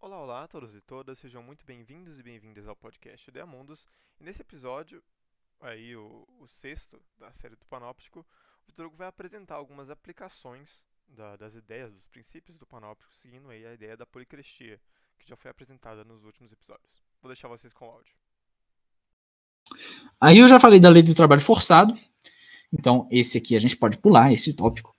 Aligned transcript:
Olá, 0.00 0.20
olá 0.20 0.44
a 0.44 0.48
todos 0.48 0.74
e 0.74 0.80
todas, 0.80 1.18
sejam 1.18 1.42
muito 1.42 1.64
bem-vindos 1.64 2.18
e 2.18 2.22
bem-vindas 2.22 2.66
ao 2.66 2.76
podcast 2.76 3.30
de 3.30 3.40
Amundos. 3.40 3.86
E 4.20 4.24
nesse 4.24 4.42
episódio, 4.42 5.02
aí 5.60 5.96
o, 5.96 6.26
o 6.38 6.46
sexto 6.46 7.02
da 7.18 7.32
série 7.32 7.56
do 7.56 7.66
Panóptico, 7.66 8.20
o 8.20 8.66
Vitor 8.66 8.86
Hugo 8.86 8.96
vai 8.96 9.08
apresentar 9.08 9.56
algumas 9.56 9.90
aplicações 9.90 10.84
da, 11.08 11.36
das 11.36 11.54
ideias, 11.54 11.92
dos 11.92 12.06
princípios 12.06 12.56
do 12.56 12.66
Panóptico, 12.66 13.14
seguindo 13.16 13.48
aí 13.50 13.66
a 13.66 13.74
ideia 13.74 13.96
da 13.96 14.06
policrestia, 14.06 14.80
que 15.18 15.28
já 15.28 15.36
foi 15.36 15.50
apresentada 15.50 16.04
nos 16.04 16.24
últimos 16.24 16.52
episódios. 16.52 17.02
Vou 17.20 17.28
deixar 17.28 17.48
vocês 17.48 17.72
com 17.72 17.88
o 17.88 17.90
áudio. 17.90 18.14
Aí 20.20 20.38
eu 20.38 20.48
já 20.48 20.58
falei 20.58 20.80
da 20.80 20.88
lei 20.88 21.02
do 21.02 21.14
trabalho 21.14 21.40
forçado, 21.40 21.96
então 22.72 23.06
esse 23.10 23.38
aqui 23.38 23.56
a 23.56 23.60
gente 23.60 23.76
pode 23.76 23.98
pular, 23.98 24.32
esse 24.32 24.52
tópico. 24.52 24.94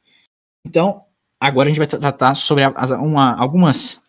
Então, 0.66 1.00
agora 1.40 1.70
a 1.70 1.74
gente 1.74 1.80
vai 1.80 1.88
tratar 1.88 2.36
sobre 2.36 2.64
as, 2.64 2.92
uma, 2.92 3.36
algumas, 3.36 4.04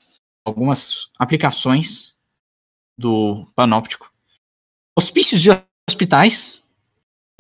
algumas 0.45 1.09
aplicações 1.19 2.15
do 2.99 3.47
panóptico. 3.55 4.13
Hospícios 4.99 5.41
de 5.41 5.51
hospitais, 5.89 6.63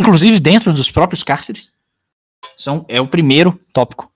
inclusive 0.00 0.38
dentro 0.40 0.72
dos 0.72 0.90
próprios 0.90 1.24
cárceres, 1.24 1.72
são, 2.56 2.84
é 2.88 3.00
o 3.00 3.08
primeiro 3.08 3.58
tópico 3.72 4.12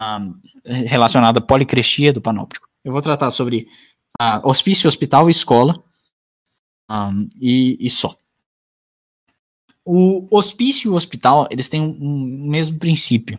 um, 0.00 0.40
relacionado 0.86 1.38
à 1.38 1.40
policrestia 1.40 2.12
do 2.12 2.20
panóptico. 2.20 2.68
Eu 2.84 2.92
vou 2.92 3.02
tratar 3.02 3.30
sobre 3.30 3.68
uh, 4.20 4.48
hospício, 4.48 4.88
hospital 4.88 5.28
e 5.28 5.32
escola, 5.32 5.82
um, 6.90 7.28
e, 7.40 7.76
e, 7.80 7.90
só. 7.90 8.16
O 9.90 10.28
hospício 10.30 10.90
e 10.90 10.92
o 10.92 10.94
hospital, 10.94 11.48
eles 11.50 11.66
têm 11.66 11.80
um, 11.80 11.96
um 11.98 12.48
mesmo 12.50 12.78
princípio. 12.78 13.38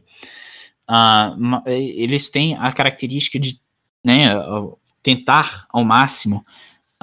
Uh, 0.89 1.61
eles 1.67 2.27
têm 2.27 2.55
a 2.55 2.71
característica 2.71 3.37
de 3.39 3.61
né, 4.03 4.29
tentar 5.03 5.67
ao 5.69 5.85
máximo 5.85 6.43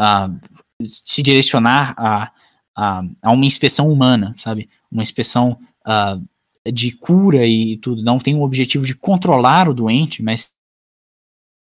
uh, 0.01 0.85
se 0.85 1.23
direcionar 1.23 1.95
a, 1.97 2.33
a, 2.75 3.03
a, 3.23 3.31
uma 3.31 3.47
inspeção 3.47 3.89
humana, 3.89 4.35
sabe? 4.37 4.69
Uma 4.91 5.05
inspeção 5.05 5.57
uh, 5.87 6.73
de 6.73 6.97
cura 6.97 7.47
e 7.47 7.77
tudo, 7.77 8.03
não 8.03 8.19
tem 8.19 8.35
o 8.35 8.42
objetivo 8.42 8.85
de 8.85 8.97
controlar 8.97 9.69
o 9.69 9.75
doente, 9.75 10.25
mas 10.25 10.56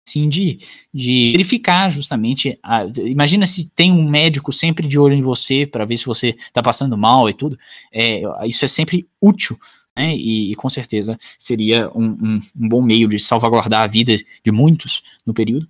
sim 0.04 0.28
de, 0.28 0.58
de 0.92 1.32
verificar 1.32 1.90
justamente. 1.90 2.58
A, 2.62 2.84
imagina 3.04 3.46
se 3.46 3.70
tem 3.70 3.92
um 3.92 4.08
médico 4.08 4.52
sempre 4.52 4.86
de 4.86 4.98
olho 4.98 5.14
em 5.14 5.22
você 5.22 5.66
para 5.66 5.84
ver 5.84 5.96
se 5.96 6.06
você 6.06 6.28
está 6.28 6.62
passando 6.62 6.96
mal 6.96 7.28
e 7.28 7.34
tudo. 7.34 7.58
É, 7.92 8.22
isso 8.44 8.64
é 8.64 8.68
sempre 8.68 9.06
útil. 9.20 9.58
Né, 9.94 10.16
e, 10.16 10.52
e, 10.52 10.54
com 10.54 10.70
certeza 10.70 11.18
seria 11.38 11.90
um, 11.94 12.12
um, 12.12 12.40
um 12.56 12.68
bom 12.68 12.80
meio 12.80 13.06
de 13.06 13.18
salvaguardar 13.18 13.82
a 13.82 13.86
vida 13.86 14.16
de 14.16 14.50
muitos 14.50 15.02
no 15.26 15.34
período. 15.34 15.68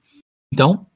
Então, 0.52 0.86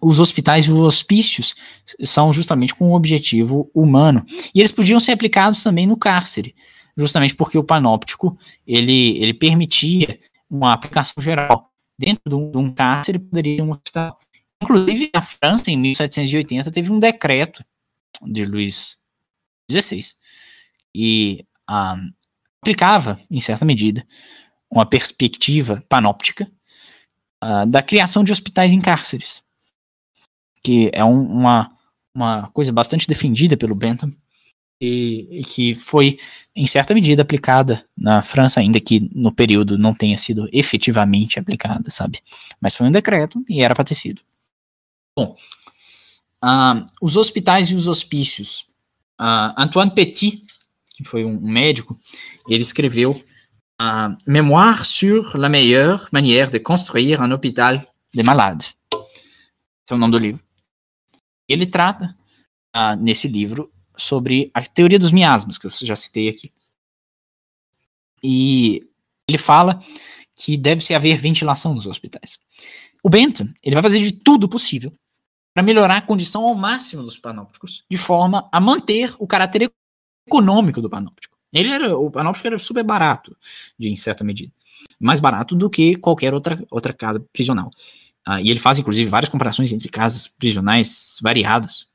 os 0.00 0.18
hospitais 0.18 0.64
e 0.64 0.72
os 0.72 0.78
hospícios 0.78 1.54
são 2.02 2.32
justamente 2.32 2.74
com 2.74 2.88
um 2.88 2.94
objetivo 2.94 3.70
humano. 3.74 4.24
E 4.54 4.60
eles 4.60 4.72
podiam 4.72 4.98
ser 4.98 5.12
aplicados 5.12 5.62
também 5.62 5.86
no 5.86 5.96
cárcere 5.96 6.54
justamente 6.98 7.34
porque 7.34 7.56
o 7.56 7.62
panóptico 7.62 8.36
ele, 8.66 9.16
ele 9.22 9.32
permitia 9.32 10.18
uma 10.50 10.74
aplicação 10.74 11.22
geral. 11.22 11.67
Dentro 11.98 12.22
de 12.28 12.34
um, 12.34 12.50
de 12.50 12.58
um 12.58 12.72
cárcere 12.72 13.18
poderia 13.18 13.64
um 13.64 13.70
hospital. 13.70 14.18
Inclusive, 14.62 15.10
a 15.12 15.22
França, 15.22 15.70
em 15.70 15.76
1780, 15.76 16.70
teve 16.70 16.92
um 16.92 16.98
decreto 16.98 17.64
de 18.22 18.44
Luís 18.44 18.98
XVI 19.70 20.00
e 20.94 21.44
ah, 21.66 21.96
aplicava, 22.60 23.20
em 23.30 23.40
certa 23.40 23.64
medida, 23.64 24.06
uma 24.70 24.86
perspectiva 24.86 25.82
panóptica 25.88 26.50
ah, 27.40 27.64
da 27.64 27.82
criação 27.82 28.24
de 28.24 28.32
hospitais 28.32 28.72
em 28.72 28.80
cárceres, 28.80 29.42
que 30.62 30.90
é 30.92 31.04
um, 31.04 31.22
uma, 31.22 31.76
uma 32.14 32.48
coisa 32.50 32.72
bastante 32.72 33.06
defendida 33.06 33.56
pelo 33.56 33.74
Bentham, 33.74 34.12
e, 34.80 35.26
e, 35.30 35.44
que 35.44 35.74
foi, 35.74 36.16
em 36.54 36.66
certa 36.66 36.94
medida, 36.94 37.22
aplicada 37.22 37.84
na 37.96 38.22
França, 38.22 38.60
ainda 38.60 38.80
que 38.80 39.08
no 39.12 39.32
período 39.32 39.76
não 39.76 39.92
tenha 39.92 40.16
sido 40.16 40.48
efetivamente 40.52 41.38
aplicada, 41.38 41.90
sabe? 41.90 42.20
Mas 42.60 42.76
foi 42.76 42.86
um 42.86 42.90
decreto 42.90 43.44
e 43.48 43.62
era 43.62 43.74
para 43.74 43.84
ter 43.84 43.96
sido. 43.96 44.22
Bom, 45.16 45.36
uh, 46.44 46.86
os 47.02 47.16
hospitais 47.16 47.70
e 47.70 47.74
os 47.74 47.88
hospícios. 47.88 48.66
Uh, 49.20 49.52
Antoine 49.56 49.90
Petit, 49.90 50.42
que 50.94 51.02
foi 51.02 51.24
um 51.24 51.40
médico, 51.40 51.98
ele 52.48 52.62
escreveu 52.62 53.12
uh, 53.80 54.16
Mémoire 54.26 54.84
sur 54.84 55.36
la 55.36 55.48
meilleure 55.48 56.08
manière 56.12 56.50
de 56.50 56.60
construire 56.60 57.20
un 57.20 57.32
hôpital 57.32 57.84
de 58.14 58.22
malades. 58.22 58.74
Esse 58.92 59.92
é 59.92 59.94
o 59.94 59.98
nome 59.98 60.12
do 60.12 60.18
livro. 60.18 60.42
Ele 61.48 61.66
trata, 61.66 62.14
uh, 62.76 62.94
nesse 63.00 63.26
livro, 63.26 63.72
sobre 63.98 64.50
a 64.54 64.62
teoria 64.62 64.98
dos 64.98 65.12
miasmas, 65.12 65.58
que 65.58 65.66
eu 65.66 65.70
já 65.70 65.96
citei 65.96 66.28
aqui. 66.28 66.52
E 68.22 68.86
ele 69.26 69.38
fala 69.38 69.82
que 70.34 70.56
deve-se 70.56 70.94
haver 70.94 71.18
ventilação 71.18 71.74
nos 71.74 71.86
hospitais. 71.86 72.38
O 73.02 73.10
Bentham, 73.10 73.52
ele 73.62 73.74
vai 73.74 73.82
fazer 73.82 74.00
de 74.00 74.12
tudo 74.12 74.48
possível 74.48 74.92
para 75.52 75.62
melhorar 75.62 75.96
a 75.96 76.02
condição 76.02 76.44
ao 76.44 76.54
máximo 76.54 77.02
dos 77.02 77.16
panópticos, 77.16 77.84
de 77.90 77.98
forma 77.98 78.48
a 78.52 78.60
manter 78.60 79.14
o 79.18 79.26
caráter 79.26 79.70
econômico 80.26 80.80
do 80.80 80.88
panóptico. 80.88 81.36
Ele 81.52 81.70
era, 81.70 81.96
o 81.96 82.10
panóptico 82.10 82.46
era 82.46 82.58
super 82.58 82.84
barato, 82.84 83.36
de, 83.78 83.88
em 83.88 83.96
certa 83.96 84.22
medida. 84.22 84.52
Mais 85.00 85.18
barato 85.18 85.56
do 85.56 85.68
que 85.68 85.96
qualquer 85.96 86.34
outra, 86.34 86.64
outra 86.70 86.92
casa 86.92 87.18
prisional. 87.32 87.70
Ah, 88.24 88.40
e 88.40 88.50
ele 88.50 88.60
faz, 88.60 88.78
inclusive, 88.78 89.08
várias 89.08 89.30
comparações 89.30 89.72
entre 89.72 89.88
casas 89.88 90.28
prisionais 90.28 91.18
variadas. 91.22 91.88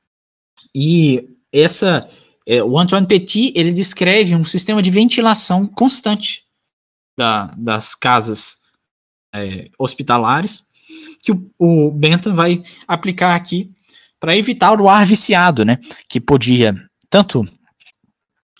E 0.73 1.29
essa 1.53 2.09
é, 2.45 2.63
o 2.63 2.77
Antoine 2.77 3.07
Petit 3.07 3.53
ele 3.55 3.71
descreve 3.71 4.35
um 4.35 4.45
sistema 4.45 4.81
de 4.81 4.91
ventilação 4.91 5.65
constante 5.65 6.43
da, 7.17 7.53
das 7.57 7.95
casas 7.95 8.57
é, 9.33 9.69
hospitalares 9.77 10.63
que 11.21 11.31
o, 11.31 11.49
o 11.57 11.91
Bentham 11.91 12.35
vai 12.35 12.61
aplicar 12.87 13.35
aqui 13.35 13.71
para 14.19 14.37
evitar 14.37 14.79
o 14.79 14.89
ar 14.89 15.05
viciado, 15.05 15.65
né, 15.65 15.79
que 16.09 16.19
podia 16.19 16.75
tanto 17.09 17.47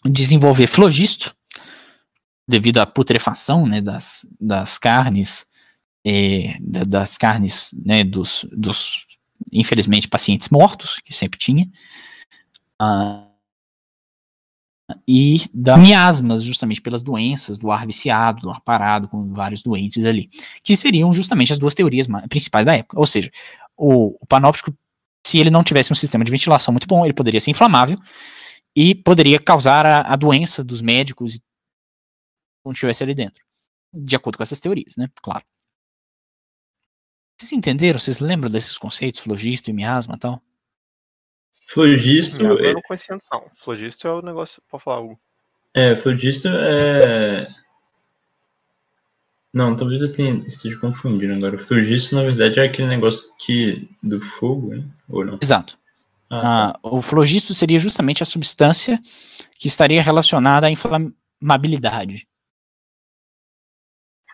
desenvolver 0.06 0.68
flogisto 0.68 1.34
devido 2.48 2.80
à 2.80 2.86
putrefação, 2.86 3.66
né, 3.66 3.82
das, 3.82 4.26
das 4.40 4.78
carnes 4.78 5.46
é, 6.06 6.58
das 6.60 7.18
carnes, 7.18 7.74
né, 7.86 8.04
dos, 8.04 8.46
dos 8.52 9.06
infelizmente 9.52 10.08
pacientes 10.08 10.50
mortos 10.50 11.00
que 11.04 11.14
sempre 11.14 11.40
tinha 11.40 11.66
Uh, 12.84 13.34
e 15.08 15.40
da 15.54 15.78
miasmas, 15.78 16.44
justamente 16.44 16.82
pelas 16.82 17.02
doenças 17.02 17.58
do 17.58 17.72
ar 17.72 17.86
viciado, 17.86 18.42
do 18.42 18.50
ar 18.50 18.62
parado, 18.62 19.08
com 19.08 19.34
vários 19.34 19.64
doentes 19.64 20.04
ali, 20.06 20.30
que 20.64 20.76
seriam 20.76 21.12
justamente 21.12 21.54
as 21.54 21.60
duas 21.60 21.74
teorias 21.74 22.08
principais 22.30 22.66
da 22.66 22.76
época. 22.76 23.00
Ou 23.00 23.06
seja, 23.06 23.32
o, 23.78 24.18
o 24.22 24.26
panóptico, 24.28 24.76
se 25.26 25.40
ele 25.40 25.50
não 25.50 25.64
tivesse 25.64 25.92
um 25.92 25.96
sistema 25.96 26.24
de 26.24 26.32
ventilação 26.32 26.74
muito 26.74 26.88
bom, 26.88 27.06
ele 27.06 27.14
poderia 27.14 27.40
ser 27.40 27.52
inflamável 27.52 27.98
e 28.76 28.94
poderia 28.94 29.40
causar 29.40 29.86
a, 29.86 30.02
a 30.14 30.16
doença 30.16 30.64
dos 30.64 30.82
médicos 30.82 31.40
quando 32.64 32.76
estivesse 32.76 33.04
ali 33.04 33.14
dentro. 33.14 33.44
De 33.94 34.16
acordo 34.16 34.38
com 34.38 34.44
essas 34.44 34.60
teorias, 34.60 34.96
né? 34.98 35.08
Claro. 35.22 35.46
Vocês 37.40 37.54
entenderam? 37.54 38.00
Vocês 38.00 38.20
lembram 38.20 38.50
desses 38.50 38.78
conceitos, 38.78 39.22
flogisto 39.22 39.70
e 39.70 39.74
miasma 39.74 40.16
e 40.16 40.20
tal? 40.20 40.42
Flogisto. 41.74 42.44
Não, 42.44 42.56
eu 42.58 42.76
não 42.76 42.82
conhecia 42.84 43.16
antes, 43.16 43.28
não. 43.32 43.46
Flogisto 43.56 44.08
é 44.08 44.12
o 44.12 44.22
negócio. 44.22 44.62
Pode 44.70 44.84
falar 44.84 44.98
algo. 44.98 45.20
É, 45.74 45.96
flogisto 45.96 46.48
é. 46.48 47.50
Não, 49.52 49.76
talvez 49.76 50.02
eu 50.02 50.12
tenha, 50.12 50.36
esteja 50.48 50.78
confundindo 50.78 51.34
agora. 51.34 51.56
O 51.56 51.60
flogisto, 51.60 52.16
na 52.16 52.22
verdade, 52.22 52.60
é 52.60 52.66
aquele 52.66 52.88
negócio 52.88 53.24
que 53.40 53.90
do 54.04 54.22
fogo, 54.22 54.76
né? 54.76 54.84
Ou 55.10 55.26
não? 55.26 55.40
Exato. 55.42 55.78
Ah, 56.30 56.74
ah, 56.74 56.80
o 56.84 57.02
flogisto 57.02 57.54
seria 57.54 57.80
justamente 57.80 58.22
a 58.22 58.26
substância 58.26 59.00
que 59.60 59.68
estaria 59.68 60.02
relacionada 60.02 60.68
à 60.68 60.72
inflamabilidade. 60.72 62.28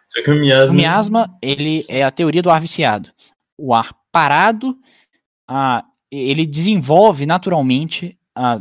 Só 0.09 0.23
que 0.23 0.31
o 0.31 0.35
miasma. 0.35 0.73
O 0.73 0.77
miasma, 0.77 1.37
ele 1.41 1.85
é 1.87 2.03
a 2.03 2.11
teoria 2.11 2.41
do 2.41 2.49
ar 2.49 2.59
viciado. 2.59 3.11
O 3.57 3.73
ar 3.73 3.93
parado, 4.11 4.77
a 5.47 5.85
ele 6.11 6.45
desenvolve 6.45 7.25
naturalmente 7.25 8.17
a, 8.35 8.55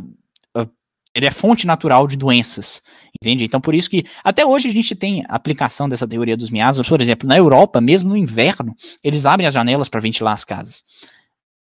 a, 0.55 0.67
ele 1.15 1.25
é 1.25 1.31
fonte 1.31 1.65
natural 1.65 2.07
de 2.07 2.15
doenças, 2.15 2.81
entende? 3.21 3.43
Então 3.43 3.59
por 3.59 3.73
isso 3.73 3.89
que 3.89 4.05
até 4.23 4.45
hoje 4.45 4.69
a 4.69 4.71
gente 4.71 4.95
tem 4.95 5.23
aplicação 5.27 5.89
dessa 5.89 6.07
teoria 6.07 6.37
dos 6.37 6.49
miasmas, 6.49 6.87
por 6.87 7.01
exemplo, 7.01 7.27
na 7.27 7.37
Europa, 7.37 7.81
mesmo 7.81 8.09
no 8.09 8.17
inverno, 8.17 8.75
eles 9.03 9.25
abrem 9.25 9.47
as 9.47 9.53
janelas 9.53 9.89
para 9.89 9.99
ventilar 9.99 10.33
as 10.33 10.45
casas, 10.45 10.83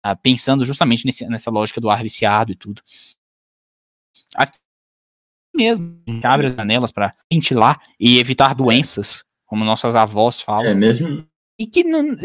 uh, 0.06 0.16
pensando 0.22 0.64
justamente 0.64 1.04
nesse, 1.04 1.26
nessa 1.26 1.50
lógica 1.50 1.80
do 1.80 1.90
ar 1.90 2.02
viciado 2.02 2.52
e 2.52 2.56
tudo. 2.56 2.82
Aqui 4.36 4.58
mesmo, 5.54 6.00
a 6.06 6.10
gente 6.10 6.26
abre 6.26 6.46
as 6.46 6.54
janelas 6.54 6.90
para 6.90 7.12
ventilar 7.32 7.80
e 7.98 8.18
evitar 8.18 8.54
doenças, 8.54 9.24
como 9.46 9.64
nossas 9.64 9.94
avós 9.94 10.40
falam. 10.40 10.66
É 10.66 10.74
mesmo. 10.74 11.26
E 11.58 11.66
que, 11.66 11.84
não- 11.84 12.16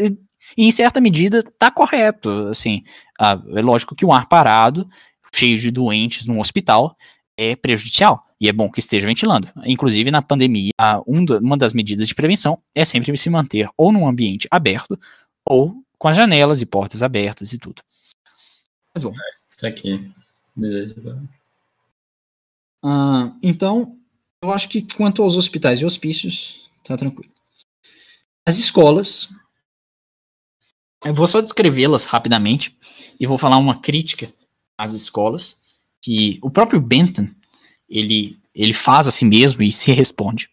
e- 0.56 0.66
em 0.66 0.70
certa 0.70 1.00
medida, 1.00 1.42
tá 1.58 1.70
correto. 1.70 2.30
Assim, 2.48 2.82
ah, 3.20 3.40
é 3.54 3.60
lógico 3.60 3.94
que 3.94 4.04
um 4.04 4.12
ar 4.12 4.28
parado, 4.28 4.88
cheio 5.34 5.58
de 5.58 5.70
doentes 5.70 6.26
num 6.26 6.40
hospital, 6.40 6.96
é 7.36 7.56
prejudicial. 7.56 8.24
E 8.40 8.48
é 8.48 8.52
bom 8.52 8.70
que 8.70 8.80
esteja 8.80 9.06
ventilando. 9.06 9.48
Inclusive, 9.66 10.10
na 10.10 10.22
pandemia, 10.22 10.72
ah, 10.78 11.00
um 11.06 11.24
uma 11.42 11.56
das 11.56 11.74
medidas 11.74 12.08
de 12.08 12.14
prevenção 12.14 12.58
é 12.74 12.84
sempre 12.84 13.14
se 13.16 13.28
manter 13.28 13.68
ou 13.76 13.92
num 13.92 14.08
ambiente 14.08 14.48
aberto, 14.50 14.98
ou 15.44 15.74
com 15.98 16.08
as 16.08 16.16
janelas 16.16 16.62
e 16.62 16.66
portas 16.66 17.02
abertas 17.02 17.52
e 17.52 17.58
tudo. 17.58 17.82
Mas 18.94 19.04
bom. 19.04 19.12
Isso 19.48 19.66
aqui. 19.66 20.10
Beleza. 20.56 21.22
Ah, 22.82 23.32
então, 23.42 23.98
eu 24.42 24.50
acho 24.50 24.68
que 24.68 24.86
quanto 24.96 25.22
aos 25.22 25.36
hospitais 25.36 25.80
e 25.80 25.84
hospícios, 25.84 26.70
tá 26.82 26.96
tranquilo. 26.96 27.30
As 28.46 28.58
escolas, 28.58 29.28
eu 31.04 31.14
vou 31.14 31.26
só 31.26 31.40
descrevê-las 31.40 32.04
rapidamente 32.04 32.76
e 33.18 33.26
vou 33.26 33.38
falar 33.38 33.56
uma 33.56 33.78
crítica 33.80 34.32
às 34.76 34.92
escolas 34.92 35.60
que 36.02 36.38
o 36.42 36.50
próprio 36.50 36.80
Bentham 36.80 37.30
ele 37.88 38.38
ele 38.54 38.72
faz 38.72 39.06
a 39.06 39.10
si 39.10 39.24
mesmo 39.24 39.62
e 39.62 39.70
se 39.70 39.92
responde. 39.92 40.50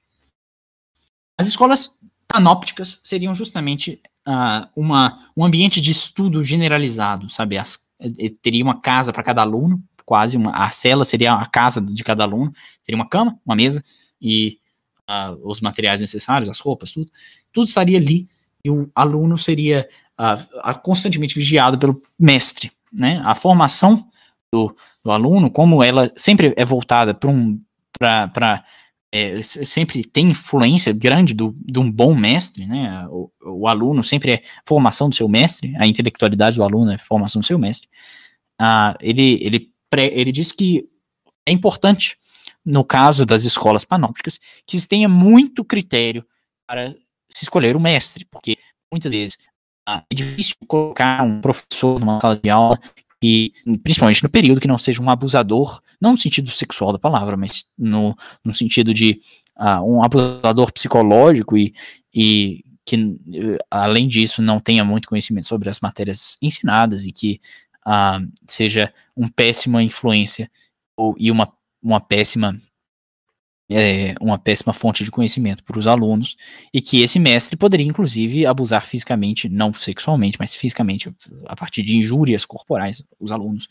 As 1.38 1.48
escolas 1.48 1.98
panópticas 2.28 3.00
seriam 3.04 3.34
justamente 3.34 4.00
ah, 4.26 4.70
uma, 4.76 5.32
um 5.36 5.44
ambiente 5.44 5.82
de 5.82 5.92
estudo 5.92 6.44
generalizado, 6.44 7.30
sabe? 7.30 7.58
As, 7.58 7.80
eh, 8.00 8.30
teria 8.42 8.64
uma 8.64 8.80
casa 8.80 9.12
para 9.12 9.24
cada 9.24 9.42
aluno, 9.42 9.84
quase 10.06 10.38
uma, 10.38 10.52
a 10.52 10.70
cela 10.70 11.04
seria 11.04 11.34
a 11.34 11.46
casa 11.46 11.82
de 11.82 12.04
cada 12.04 12.24
aluno, 12.24 12.54
seria 12.82 12.98
uma 12.98 13.08
cama, 13.08 13.40
uma 13.46 13.56
mesa 13.56 13.84
e 14.22 14.60
ah, 15.08 15.36
os 15.44 15.60
materiais 15.60 16.02
necessários, 16.02 16.50
as 16.50 16.60
roupas, 16.60 16.92
tudo, 16.92 17.10
tudo 17.52 17.68
estaria 17.68 17.98
ali 17.98 18.28
e 18.64 18.70
o 18.70 18.90
aluno 18.96 19.38
seria 19.38 19.88
ah, 20.18 20.74
constantemente 20.74 21.36
vigiado 21.36 21.78
pelo 21.78 22.02
mestre, 22.20 22.72
né? 22.92 23.22
A 23.24 23.36
formação 23.36 24.08
do, 24.54 24.76
do 25.04 25.12
aluno, 25.12 25.50
como 25.52 25.84
ela 25.84 26.12
sempre 26.16 26.54
é 26.58 26.66
voltada 26.66 27.14
para 27.14 27.30
um 27.30 27.60
para 28.00 28.64
é, 29.12 29.38
s- 29.40 29.64
sempre 29.66 30.04
tem 30.04 30.30
influência 30.30 30.92
grande 30.94 31.34
do, 31.34 31.54
de 31.58 31.80
um 31.80 31.92
bom 31.92 32.14
mestre, 32.14 32.66
né? 32.66 33.08
O, 33.10 33.32
o 33.44 33.68
aluno 33.68 34.04
sempre 34.04 34.34
é 34.34 34.44
formação 34.68 35.10
do 35.10 35.16
seu 35.16 35.28
mestre, 35.28 35.74
a 35.78 35.88
intelectualidade 35.88 36.58
do 36.58 36.64
aluno 36.64 36.92
é 36.92 36.98
formação 36.98 37.40
do 37.40 37.46
seu 37.46 37.58
mestre. 37.58 37.88
Ah, 38.60 38.96
ele, 39.00 39.40
ele, 39.42 39.72
pré- 39.90 40.12
ele 40.14 40.32
diz 40.32 40.52
que 40.52 40.86
é 41.48 41.52
importante, 41.52 42.18
no 42.66 42.84
caso 42.84 43.26
das 43.26 43.44
escolas 43.44 43.86
panópticas, 43.86 44.40
que 44.66 44.80
se 44.80 44.88
tenha 44.88 45.08
muito 45.08 45.64
critério 45.64 46.26
para 46.68 46.94
se 47.38 47.46
escolher 47.46 47.76
o 47.76 47.80
mestre, 47.80 48.26
porque 48.26 48.58
muitas 48.92 49.12
vezes 49.12 49.38
ah, 49.88 50.04
é 50.12 50.16
difícil 50.16 50.56
colocar 50.68 51.24
um 51.24 51.40
professor 51.40 52.00
numa 52.00 52.20
sala 52.20 52.40
de 52.42 52.50
aula 52.50 52.80
e 53.22 53.54
principalmente 53.84 54.24
no 54.24 54.30
período 54.30 54.60
que 54.60 54.68
não 54.68 54.78
seja 54.78 55.02
um 55.02 55.10
abusador, 55.10 55.82
não 56.00 56.12
no 56.12 56.18
sentido 56.18 56.52
sexual 56.52 56.92
da 56.92 57.00
palavra, 57.00 57.38
mas 57.38 57.66
no, 57.78 58.16
no 58.44 58.54
sentido 58.54 58.94
de 58.94 59.22
ah, 59.56 59.82
um 59.84 60.04
abusador 60.04 60.72
psicológico 60.72 61.58
e, 61.58 61.74
e 62.14 62.64
que, 62.86 62.96
eh, 62.96 63.58
além 63.70 64.08
disso, 64.08 64.42
não 64.42 64.60
tenha 64.60 64.84
muito 64.84 65.08
conhecimento 65.08 65.48
sobre 65.48 65.70
as 65.70 65.80
matérias 65.80 66.38
ensinadas 66.42 67.06
e 67.06 67.12
que 67.12 67.42
ah, 67.86 68.20
seja 68.48 68.94
uma 69.16 69.30
péssima 69.30 69.84
influência 69.84 70.50
ou, 70.96 71.16
e 71.18 71.30
uma, 71.32 71.52
uma 71.82 72.00
péssima 72.00 72.60
é, 73.70 74.16
uma 74.22 74.38
péssima 74.38 74.74
fonte 74.74 75.04
de 75.04 75.12
conhecimento 75.12 75.64
para 75.64 75.78
os 75.78 75.88
alunos 75.88 76.38
e 76.74 76.82
que 76.82 77.02
esse 77.02 77.20
mestre 77.20 77.58
poderia 77.58 77.86
inclusive 77.86 78.46
abusar 78.46 78.86
fisicamente, 78.86 79.50
não 79.50 79.74
sexualmente, 79.74 80.38
mas 80.40 80.56
fisicamente 80.56 81.14
a 81.46 81.56
partir 81.56 81.84
de 81.84 81.98
injúrias 81.98 82.46
corporais 82.46 83.04
os 83.20 83.32
alunos 83.32 83.68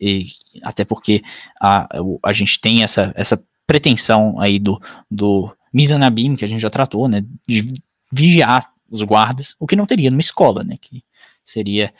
e 0.00 0.24
até 0.62 0.84
porque 0.84 1.22
a, 1.60 1.88
a 2.24 2.32
gente 2.32 2.60
tem 2.60 2.82
essa, 2.82 3.12
essa 3.14 3.42
pretensão 3.66 4.40
aí 4.40 4.58
do, 4.58 4.80
do 5.10 5.54
Mizanabim, 5.72 6.34
que 6.34 6.44
a 6.44 6.48
gente 6.48 6.60
já 6.60 6.70
tratou, 6.70 7.06
né, 7.06 7.22
de 7.46 7.68
vigiar 8.10 8.72
os 8.90 9.02
guardas, 9.02 9.54
o 9.58 9.66
que 9.66 9.76
não 9.76 9.86
teria 9.86 10.10
numa 10.10 10.20
escola, 10.20 10.64
né, 10.64 10.74
que 10.80 11.04
seria 11.44 11.92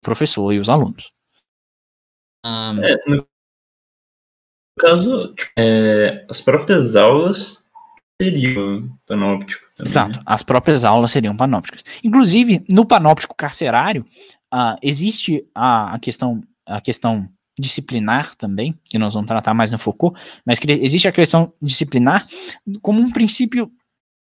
o 0.00 0.04
professor 0.04 0.52
e 0.52 0.58
os 0.58 0.68
alunos. 0.68 1.12
Ahn, 2.42 2.82
É, 2.82 2.96
no 3.06 3.26
caso, 4.80 5.34
é, 5.58 6.24
as 6.28 6.40
próprias 6.40 6.96
aulas 6.96 7.58
seriam 8.20 8.88
panóptico 9.06 9.62
também. 9.76 9.78
né? 9.78 9.84
Exato, 9.90 10.20
as 10.26 10.42
próprias 10.42 10.84
aulas 10.84 11.10
seriam 11.10 11.36
panópticas. 11.36 11.84
Inclusive, 12.04 12.64
no 12.70 12.84
panóptico 12.84 13.34
carcerário, 13.34 14.04
ah, 14.50 14.76
existe 14.82 15.44
a, 15.54 15.94
a 15.94 15.98
questão 15.98 16.42
a 16.66 16.80
questão 16.80 17.28
disciplinar 17.58 18.34
também, 18.36 18.78
que 18.84 18.98
nós 18.98 19.14
vamos 19.14 19.26
tratar 19.26 19.52
mais 19.52 19.70
no 19.72 19.78
Foucault, 19.78 20.18
mas 20.46 20.58
que 20.58 20.70
existe 20.70 21.08
a 21.08 21.12
questão 21.12 21.52
disciplinar 21.60 22.24
como 22.80 23.00
um 23.00 23.10
princípio, 23.10 23.70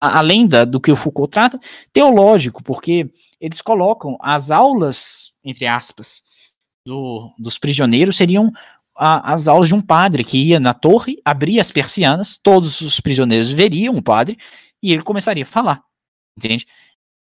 além 0.01 0.47
da, 0.47 0.65
do 0.65 0.81
que 0.81 0.93
o 0.93 0.97
Foucault 0.97 1.31
trata, 1.31 1.59
teológico, 1.93 2.63
porque 2.63 3.11
eles 3.41 3.61
colocam 3.61 4.17
as 4.21 4.51
aulas, 4.51 5.33
entre 5.45 5.67
aspas, 5.67 6.23
do- 6.87 7.33
dos 7.39 7.59
prisioneiros 7.59 8.17
seriam 8.17 8.53
a- 8.99 9.33
as 9.33 9.49
aulas 9.49 9.69
de 9.69 9.75
um 9.75 9.81
padre 9.81 10.25
que 10.25 10.39
ia 10.39 10.59
na 10.61 10.75
torre, 10.75 11.21
abria 11.25 11.61
as 11.61 11.71
persianas, 11.71 12.39
todos 12.43 12.81
os 12.81 13.01
prisioneiros 13.01 13.53
veriam 13.53 13.97
o 13.97 14.03
padre, 14.03 14.39
e 14.83 14.93
ele 14.93 15.03
começaria 15.03 15.43
a 15.43 15.47
falar, 15.47 15.83
entende? 16.39 16.67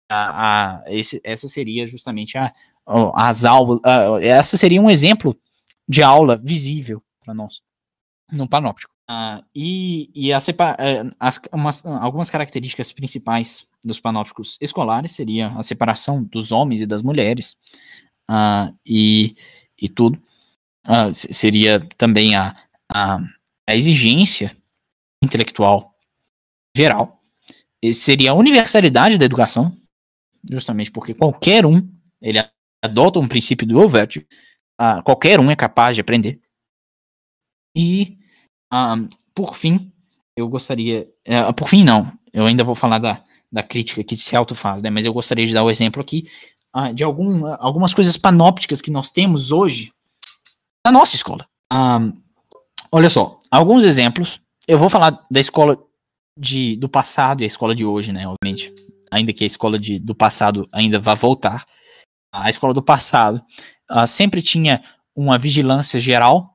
A, 0.09 0.79
a- 0.79 0.83
esse- 0.87 1.21
essa 1.23 1.47
seria 1.47 1.85
justamente 1.87 2.37
a, 2.37 2.51
as 3.15 3.45
aulas, 3.45 3.79
essa 4.21 4.57
seria 4.57 4.81
um 4.81 4.89
exemplo 4.89 5.35
de 5.87 6.03
aula 6.03 6.35
visível 6.37 7.01
para 7.23 7.33
nós 7.33 7.61
no 8.31 8.47
panóptico. 8.47 8.93
Ah, 9.07 9.43
e 9.53 10.09
e 10.15 10.31
eh, 10.31 10.35
as- 11.19 11.41
umas- 11.51 11.85
algumas 11.85 12.29
características 12.29 12.91
principais 12.93 13.65
dos 13.83 13.99
panópticos 13.99 14.57
escolares 14.61 15.11
seria 15.11 15.47
a 15.47 15.61
separação 15.63 16.23
dos 16.23 16.51
homens 16.53 16.79
e 16.81 16.85
das 16.85 17.03
mulheres 17.03 17.57
ah, 18.29 18.71
e, 18.85 19.35
e 19.81 19.89
tudo. 19.89 20.21
Ah, 20.85 21.13
se- 21.13 21.31
seria 21.31 21.79
também 21.97 22.35
a, 22.35 22.55
a, 22.93 23.17
a 23.67 23.75
exigência 23.75 24.55
intelectual 25.23 25.95
geral 26.75 27.19
seria 27.93 28.31
a 28.31 28.35
universalidade 28.35 29.17
da 29.17 29.25
educação, 29.25 29.75
justamente 30.49 30.91
porque 30.91 31.13
qualquer 31.13 31.65
um, 31.65 31.85
ele 32.21 32.39
adota 32.81 33.19
um 33.19 33.27
princípio 33.27 33.67
do 33.67 33.79
Overture, 33.79 34.25
ah, 34.77 35.01
qualquer 35.01 35.39
um 35.39 35.51
é 35.51 35.55
capaz 35.55 35.95
de 35.95 36.01
aprender. 36.01 36.39
E, 37.75 38.17
ah, 38.71 38.95
por 39.33 39.55
fim, 39.55 39.91
eu 40.35 40.47
gostaria, 40.47 41.09
eh, 41.25 41.51
por 41.53 41.67
fim 41.67 41.83
não, 41.83 42.11
eu 42.31 42.45
ainda 42.45 42.63
vou 42.63 42.75
falar 42.75 42.99
da, 42.99 43.21
da 43.51 43.63
crítica 43.63 44.03
que 44.03 44.17
se 44.17 44.35
autofaz, 44.35 44.81
né, 44.81 44.89
mas 44.89 45.05
eu 45.05 45.13
gostaria 45.13 45.45
de 45.45 45.53
dar 45.53 45.63
o 45.63 45.69
exemplo 45.69 46.01
aqui 46.01 46.25
ah, 46.71 46.91
de 46.91 47.03
algum, 47.03 47.45
algumas 47.59 47.93
coisas 47.93 48.17
panópticas 48.17 48.81
que 48.81 48.91
nós 48.91 49.11
temos 49.11 49.51
hoje 49.51 49.91
na 50.85 50.91
nossa 50.91 51.15
escola. 51.15 51.45
Ah, 51.71 51.99
olha 52.91 53.09
só, 53.09 53.39
alguns 53.49 53.85
exemplos, 53.85 54.41
eu 54.67 54.77
vou 54.77 54.89
falar 54.89 55.25
da 55.29 55.39
escola 55.39 55.77
de, 56.37 56.75
do 56.77 56.89
passado 56.89 57.41
e 57.41 57.43
a 57.43 57.47
escola 57.47 57.75
de 57.75 57.85
hoje, 57.85 58.11
né, 58.11 58.27
obviamente. 58.27 58.73
Ainda 59.11 59.31
que 59.31 59.43
a 59.43 59.47
escola 59.47 59.77
de, 59.77 59.99
do 59.99 60.15
passado 60.15 60.67
ainda 60.71 60.99
vá 60.99 61.13
voltar. 61.13 61.65
A 62.31 62.49
escola 62.49 62.73
do 62.73 62.81
passado 62.81 63.43
ah, 63.89 64.07
sempre 64.07 64.41
tinha 64.41 64.81
uma 65.15 65.37
vigilância 65.37 65.99
geral 65.99 66.53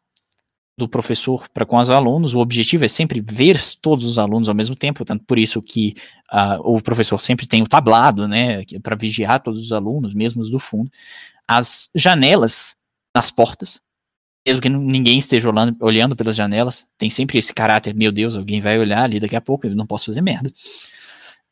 do 0.76 0.88
professor 0.88 1.49
para 1.49 1.66
com 1.66 1.76
os 1.76 1.90
alunos. 1.90 2.35
O 2.35 2.38
objetivo 2.38 2.85
é 2.85 2.88
sempre 2.88 3.20
ver 3.20 3.61
todos 3.80 4.04
os 4.04 4.18
alunos 4.18 4.49
ao 4.49 4.54
mesmo 4.54 4.76
tempo, 4.76 5.04
tanto 5.04 5.25
por 5.25 5.38
isso 5.38 5.62
que 5.62 5.94
ah, 6.30 6.58
o 6.61 6.80
professor 6.80 7.20
sempre 7.20 7.47
tem 7.47 7.62
o 7.62 7.68
tablado, 7.68 8.26
né, 8.26 8.64
para 8.82 8.97
vigiar 8.97 9.42
todos 9.42 9.61
os 9.61 9.73
alunos, 9.73 10.14
mesmo 10.14 10.42
os 10.42 10.50
do 10.50 10.58
fundo. 10.58 10.90
As 11.47 11.90
janelas 11.94 12.76
nas 13.14 13.30
portas, 13.30 13.80
mesmo 14.49 14.62
que 14.62 14.69
ninguém 14.71 15.19
esteja 15.19 15.50
olhando, 15.50 15.76
olhando 15.78 16.17
pelas 16.17 16.35
janelas, 16.35 16.87
tem 16.97 17.11
sempre 17.11 17.38
esse 17.38 17.52
caráter, 17.52 17.95
meu 17.95 18.11
Deus, 18.11 18.35
alguém 18.35 18.62
vai 18.62 18.78
olhar 18.78 19.02
ali 19.02 19.21
daqui 19.21 19.37
a 19.37 19.43
pouco, 19.43 19.67
eu 19.67 19.76
não 19.76 19.87
posso 19.87 20.07
fazer 20.07 20.23
merda. 20.23 20.50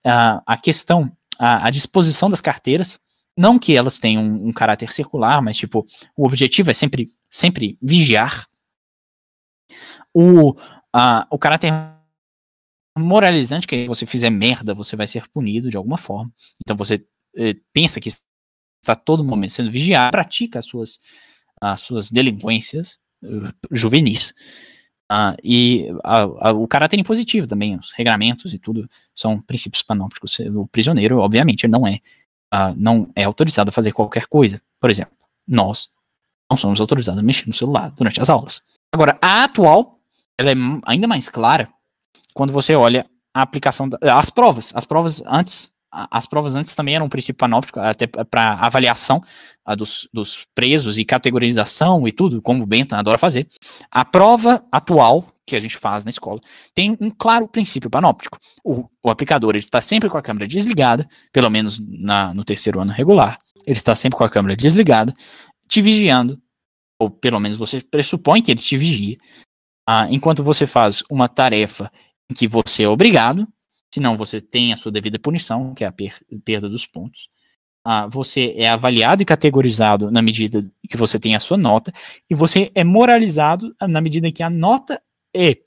Ah, 0.02 0.42
a 0.46 0.56
questão, 0.56 1.12
a, 1.38 1.66
a 1.66 1.70
disposição 1.70 2.30
das 2.30 2.40
carteiras, 2.40 2.98
não 3.36 3.58
que 3.58 3.76
elas 3.76 4.00
tenham 4.00 4.22
um, 4.24 4.48
um 4.48 4.52
caráter 4.52 4.90
circular, 4.90 5.42
mas 5.42 5.58
tipo, 5.58 5.86
o 6.16 6.24
objetivo 6.24 6.70
é 6.70 6.72
sempre, 6.72 7.10
sempre 7.28 7.76
vigiar. 7.82 8.46
O, 10.14 10.56
a, 10.90 11.26
o 11.30 11.38
caráter 11.38 11.70
moralizante, 12.98 13.66
que 13.66 13.86
você 13.86 14.06
fizer 14.06 14.30
merda, 14.30 14.72
você 14.72 14.96
vai 14.96 15.06
ser 15.06 15.28
punido 15.28 15.68
de 15.68 15.76
alguma 15.76 15.98
forma. 15.98 16.32
Então 16.62 16.74
você 16.74 17.04
eh, 17.36 17.56
pensa 17.74 18.00
que 18.00 18.08
está 18.08 18.94
todo 18.94 19.22
momento 19.22 19.52
sendo 19.52 19.70
vigiado, 19.70 20.12
pratica 20.12 20.58
as 20.58 20.64
suas, 20.64 20.98
as 21.60 21.80
suas 21.80 22.10
delinquências 22.10 22.98
uh, 23.22 23.52
juvenis. 23.70 24.34
Uh, 25.10 25.36
e 25.42 25.88
a, 26.02 26.22
a, 26.48 26.52
o 26.52 26.66
caráter 26.66 26.98
impositivo 26.98 27.46
também, 27.46 27.76
os 27.76 27.92
regramentos 27.92 28.52
e 28.52 28.58
tudo, 28.58 28.88
são 29.14 29.40
princípios 29.40 29.82
panópticos. 29.82 30.38
O 30.54 30.66
prisioneiro, 30.66 31.18
obviamente, 31.18 31.68
não 31.68 31.86
é, 31.86 32.00
uh, 32.52 32.74
não 32.76 33.10
é 33.14 33.24
autorizado 33.24 33.70
a 33.70 33.72
fazer 33.72 33.92
qualquer 33.92 34.26
coisa. 34.26 34.60
Por 34.80 34.90
exemplo, 34.90 35.14
nós 35.46 35.88
não 36.50 36.56
somos 36.56 36.80
autorizados 36.80 37.20
a 37.20 37.22
mexer 37.22 37.46
no 37.46 37.52
celular 37.52 37.90
durante 37.92 38.20
as 38.20 38.30
aulas. 38.30 38.62
Agora, 38.92 39.18
a 39.20 39.44
atual, 39.44 40.00
ela 40.38 40.50
é 40.50 40.54
ainda 40.84 41.06
mais 41.06 41.28
clara 41.28 41.68
quando 42.34 42.52
você 42.52 42.74
olha 42.74 43.06
a 43.34 43.42
aplicação 43.42 43.88
das 43.88 44.30
provas. 44.30 44.72
As 44.74 44.84
provas 44.84 45.22
antes 45.26 45.70
as 45.90 46.26
provas 46.26 46.54
antes 46.54 46.74
também 46.74 46.94
eram 46.94 47.06
um 47.06 47.08
princípio 47.08 47.38
panóptico, 47.38 47.80
até 47.80 48.06
para 48.06 48.54
avaliação 48.54 49.22
a, 49.64 49.74
dos, 49.74 50.08
dos, 50.12 50.46
presos 50.54 50.98
e 50.98 51.04
categorização 51.04 52.06
e 52.06 52.12
tudo, 52.12 52.42
como 52.42 52.62
o 52.62 52.66
Bentham 52.66 52.98
adora 52.98 53.18
fazer. 53.18 53.48
A 53.90 54.04
prova 54.04 54.64
atual 54.70 55.26
que 55.46 55.54
a 55.56 55.60
gente 55.60 55.76
faz 55.76 56.04
na 56.04 56.10
escola 56.10 56.40
tem 56.74 56.96
um 57.00 57.10
claro 57.10 57.48
princípio 57.48 57.88
panóptico. 57.88 58.38
O, 58.64 58.88
o 59.02 59.10
aplicador 59.10 59.56
está 59.56 59.80
sempre 59.80 60.10
com 60.10 60.18
a 60.18 60.22
câmera 60.22 60.46
desligada, 60.46 61.08
pelo 61.32 61.48
menos 61.48 61.78
na, 61.78 62.34
no 62.34 62.44
terceiro 62.44 62.80
ano 62.80 62.92
regular. 62.92 63.38
Ele 63.64 63.76
está 63.76 63.94
sempre 63.94 64.18
com 64.18 64.24
a 64.24 64.30
câmera 64.30 64.56
desligada, 64.56 65.14
te 65.68 65.80
vigiando, 65.80 66.40
ou 67.00 67.10
pelo 67.10 67.40
menos 67.40 67.56
você 67.56 67.80
pressupõe 67.80 68.42
que 68.42 68.50
ele 68.50 68.60
te 68.60 68.76
vigia, 68.76 69.16
ah, 69.88 70.06
enquanto 70.10 70.42
você 70.42 70.66
faz 70.66 71.02
uma 71.10 71.28
tarefa 71.28 71.90
em 72.30 72.34
que 72.34 72.48
você 72.48 72.82
é 72.82 72.88
obrigado, 72.88 73.46
senão 73.92 74.16
você 74.16 74.40
tem 74.40 74.72
a 74.72 74.76
sua 74.76 74.92
devida 74.92 75.18
punição, 75.18 75.74
que 75.74 75.84
é 75.84 75.86
a 75.86 75.92
per 75.92 76.14
perda 76.44 76.68
dos 76.68 76.86
pontos. 76.86 77.28
Ah, 77.84 78.06
você 78.06 78.52
é 78.56 78.68
avaliado 78.68 79.22
e 79.22 79.26
categorizado 79.26 80.10
na 80.10 80.20
medida 80.20 80.64
que 80.88 80.96
você 80.96 81.18
tem 81.18 81.36
a 81.36 81.40
sua 81.40 81.56
nota, 81.56 81.92
e 82.28 82.34
você 82.34 82.70
é 82.74 82.82
moralizado 82.82 83.74
na 83.80 84.00
medida 84.00 84.32
que 84.32 84.42
a 84.42 84.50
nota 84.50 85.00
é, 85.34 85.58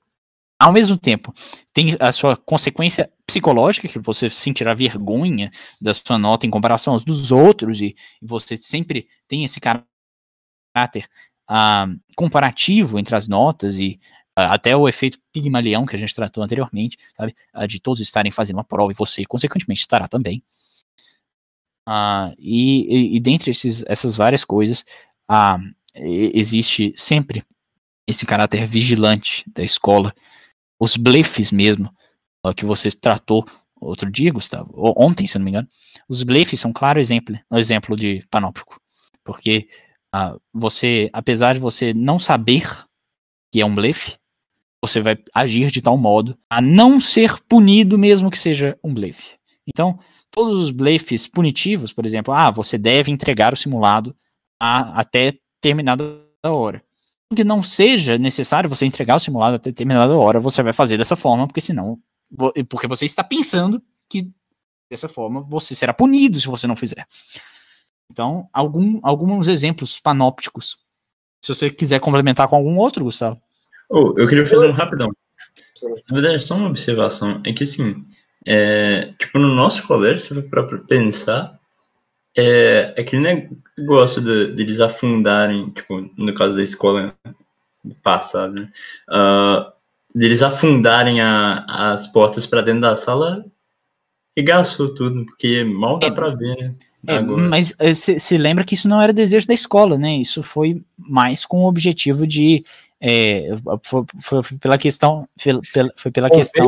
ao 0.60 0.74
mesmo 0.74 0.98
tempo, 0.98 1.34
tem 1.74 1.96
a 2.00 2.12
sua 2.12 2.36
consequência 2.36 3.10
psicológica, 3.26 3.88
que 3.88 4.00
você 4.00 4.30
sentirá 4.30 4.74
vergonha 4.74 5.50
da 5.82 5.94
sua 5.94 6.18
nota 6.18 6.46
em 6.46 6.50
comparação 6.50 6.94
aos 6.94 7.06
dos 7.06 7.32
outros, 7.32 7.80
e, 7.80 7.96
e 8.22 8.26
você 8.26 8.58
sempre 8.58 9.08
tem 9.26 9.46
esse 9.46 9.62
caráter 9.62 11.08
ah, 11.48 11.88
comparativo 12.16 13.00
entre 13.00 13.16
as 13.16 13.28
notas 13.28 13.80
e 13.80 13.98
até 14.46 14.76
o 14.76 14.88
efeito 14.88 15.20
Pigmalião 15.32 15.86
que 15.86 15.96
a 15.96 16.00
gente 16.00 16.14
tratou 16.14 16.44
anteriormente, 16.44 16.98
sabe? 17.16 17.36
De 17.68 17.80
todos 17.80 18.00
estarem 18.00 18.32
fazendo 18.32 18.58
uma 18.58 18.64
prova 18.64 18.92
e 18.92 18.96
você, 18.96 19.26
consequentemente, 19.26 19.82
estará 19.82 20.08
também. 20.08 20.44
Uh, 21.90 22.30
e, 22.38 22.86
e, 22.88 23.16
e, 23.16 23.20
dentre 23.20 23.50
esses, 23.50 23.84
essas 23.88 24.16
várias 24.16 24.46
coisas, 24.46 24.86
uh, 25.32 25.58
existe 25.96 26.94
sempre 26.96 27.44
esse 28.06 28.28
caráter 28.28 28.68
vigilante 28.68 29.44
da 29.52 29.64
escola, 29.64 30.14
os 30.80 30.96
blefes 30.96 31.52
mesmo, 31.52 31.92
uh, 32.46 32.54
que 32.54 32.64
você 32.64 32.92
tratou 32.92 33.44
outro 33.82 34.12
dia, 34.12 34.32
Gustavo, 34.32 34.70
ou 34.72 34.94
ontem, 34.96 35.26
se 35.26 35.40
não 35.40 35.46
me 35.46 35.50
engano. 35.50 35.68
Os 36.08 36.22
blefes 36.22 36.60
são 36.60 36.70
um 36.70 36.74
claro 36.74 37.00
exemplo, 37.00 37.36
um 37.50 37.58
exemplo 37.58 37.96
de 37.96 38.24
panóptico, 38.30 38.80
porque 39.24 39.68
você, 40.54 41.10
apesar 41.12 41.54
de 41.54 41.60
você 41.60 41.94
não 41.94 42.20
saber 42.20 42.68
que 43.52 43.62
é 43.62 43.66
um 43.66 43.74
blefe, 43.74 44.18
você 44.82 45.02
vai 45.02 45.18
agir 45.36 45.70
de 45.72 45.82
tal 45.82 45.98
modo 45.98 46.38
a 46.50 46.62
não 46.62 47.02
ser 47.02 47.40
punido, 47.42 47.98
mesmo 47.98 48.30
que 48.30 48.40
seja 48.40 48.78
um 48.84 48.94
blefe. 48.94 49.38
Então, 49.68 50.00
todos 50.32 50.58
os 50.58 50.72
blefes 50.72 51.28
punitivos, 51.28 51.94
por 51.94 52.06
exemplo, 52.06 52.34
ah, 52.34 52.50
você 52.50 52.78
deve 52.78 53.12
entregar 53.12 53.54
o 53.54 53.58
simulado 53.58 54.16
a, 54.60 55.00
até 55.00 55.34
determinada 55.62 56.04
hora. 56.44 56.84
Que 57.36 57.44
não 57.44 57.62
seja 57.62 58.18
necessário 58.18 58.70
você 58.70 58.86
entregar 58.86 59.16
o 59.16 59.20
simulado 59.20 59.56
até 59.56 59.70
determinada 59.70 60.16
hora, 60.16 60.40
você 60.40 60.64
vai 60.64 60.74
fazer 60.74 60.98
dessa 60.98 61.16
forma, 61.16 61.46
porque 61.46 61.62
senão, 61.62 62.00
porque 62.68 62.88
você 62.88 63.06
está 63.06 63.24
pensando 63.24 63.82
que 64.10 64.32
dessa 64.90 65.08
forma 65.08 65.42
você 65.42 65.76
será 65.76 65.94
punido 65.94 66.40
se 66.40 66.48
você 66.48 66.66
não 66.66 66.76
fizer. 66.76 67.06
Então, 68.12 68.50
algum, 68.52 69.00
alguns 69.04 69.48
exemplos 69.48 70.00
panópticos. 70.00 70.80
Se 71.44 71.54
você 71.54 71.70
quiser 71.70 72.00
complementar 72.00 72.48
com 72.48 72.56
algum 72.56 72.78
outro, 72.78 73.04
Gustavo. 73.04 73.40
Oh, 73.90 74.14
eu 74.18 74.28
queria 74.28 74.46
fazer 74.46 74.68
um 74.68 74.72
rapidão. 74.72 75.12
Na 76.10 76.22
verdade, 76.22 76.44
só 76.44 76.56
uma 76.56 76.70
observação. 76.70 77.42
É 77.46 77.52
que, 77.52 77.64
assim, 77.64 78.06
é, 78.46 79.14
tipo, 79.18 79.40
no 79.40 79.56
nosso 79.56 79.86
colégio, 79.88 80.20
se 80.20 80.50
for 80.50 80.68
pra 80.68 80.78
pensar, 80.88 81.60
é, 82.38 82.94
é 82.96 83.02
aquele 83.02 83.50
negócio 83.78 84.22
de, 84.22 84.54
de 84.54 84.64
eles 84.64 84.80
afundarem, 84.80 85.70
tipo, 85.72 86.10
no 86.18 86.34
caso 86.34 86.56
da 86.56 86.64
escola 86.64 87.16
passada, 88.04 88.54
né? 88.54 88.72
Uh, 89.10 89.72
deles 90.14 90.42
afundarem 90.42 91.22
a, 91.22 91.66
as 91.68 92.08
portas 92.08 92.46
para 92.46 92.62
dentro 92.62 92.82
da 92.82 92.96
sala 92.96 93.46
e 94.36 94.42
gastou 94.42 94.94
tudo, 94.94 95.26
porque 95.26 95.64
mal 95.64 96.00
dá 96.00 96.08
é, 96.08 96.12
para 96.12 96.30
ver, 96.30 96.56
né? 96.58 96.76
É, 97.08 97.20
mas 97.22 97.74
eh, 97.80 97.94
se 97.94 98.38
lembra 98.38 98.64
que 98.66 98.74
isso 98.74 98.88
não 98.88 99.02
era 99.02 99.14
desejo 99.14 99.48
da 99.48 99.54
escola, 99.54 99.98
né? 99.98 100.18
Isso 100.18 100.44
foi 100.44 100.82
mais 100.98 101.46
com 101.46 101.64
o 101.64 101.68
objetivo 101.68 102.28
de 102.28 102.64
é, 103.02 103.50
foi, 103.84 104.04
foi, 104.22 104.58
pela 104.58 104.78
questão. 104.78 105.28
Foi, 105.38 105.60
foi 105.96 106.12
pela 106.12 106.30
questão. 106.30 106.68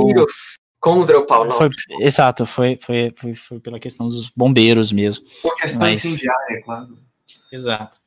Contra 0.79 1.19
o 1.19 1.25
pau 1.27 1.50
foi, 1.51 1.69
Exato, 2.00 2.43
foi, 2.43 2.75
foi, 2.81 3.13
foi, 3.15 3.35
foi, 3.35 3.59
pela 3.59 3.79
questão 3.79 4.07
dos 4.07 4.31
bombeiros 4.35 4.91
mesmo. 4.91 5.23
Por 5.43 5.55
questão 5.55 5.79
mas, 5.79 6.03
incendiária, 6.03 6.63
claro. 6.63 6.97
Exato. 7.51 8.00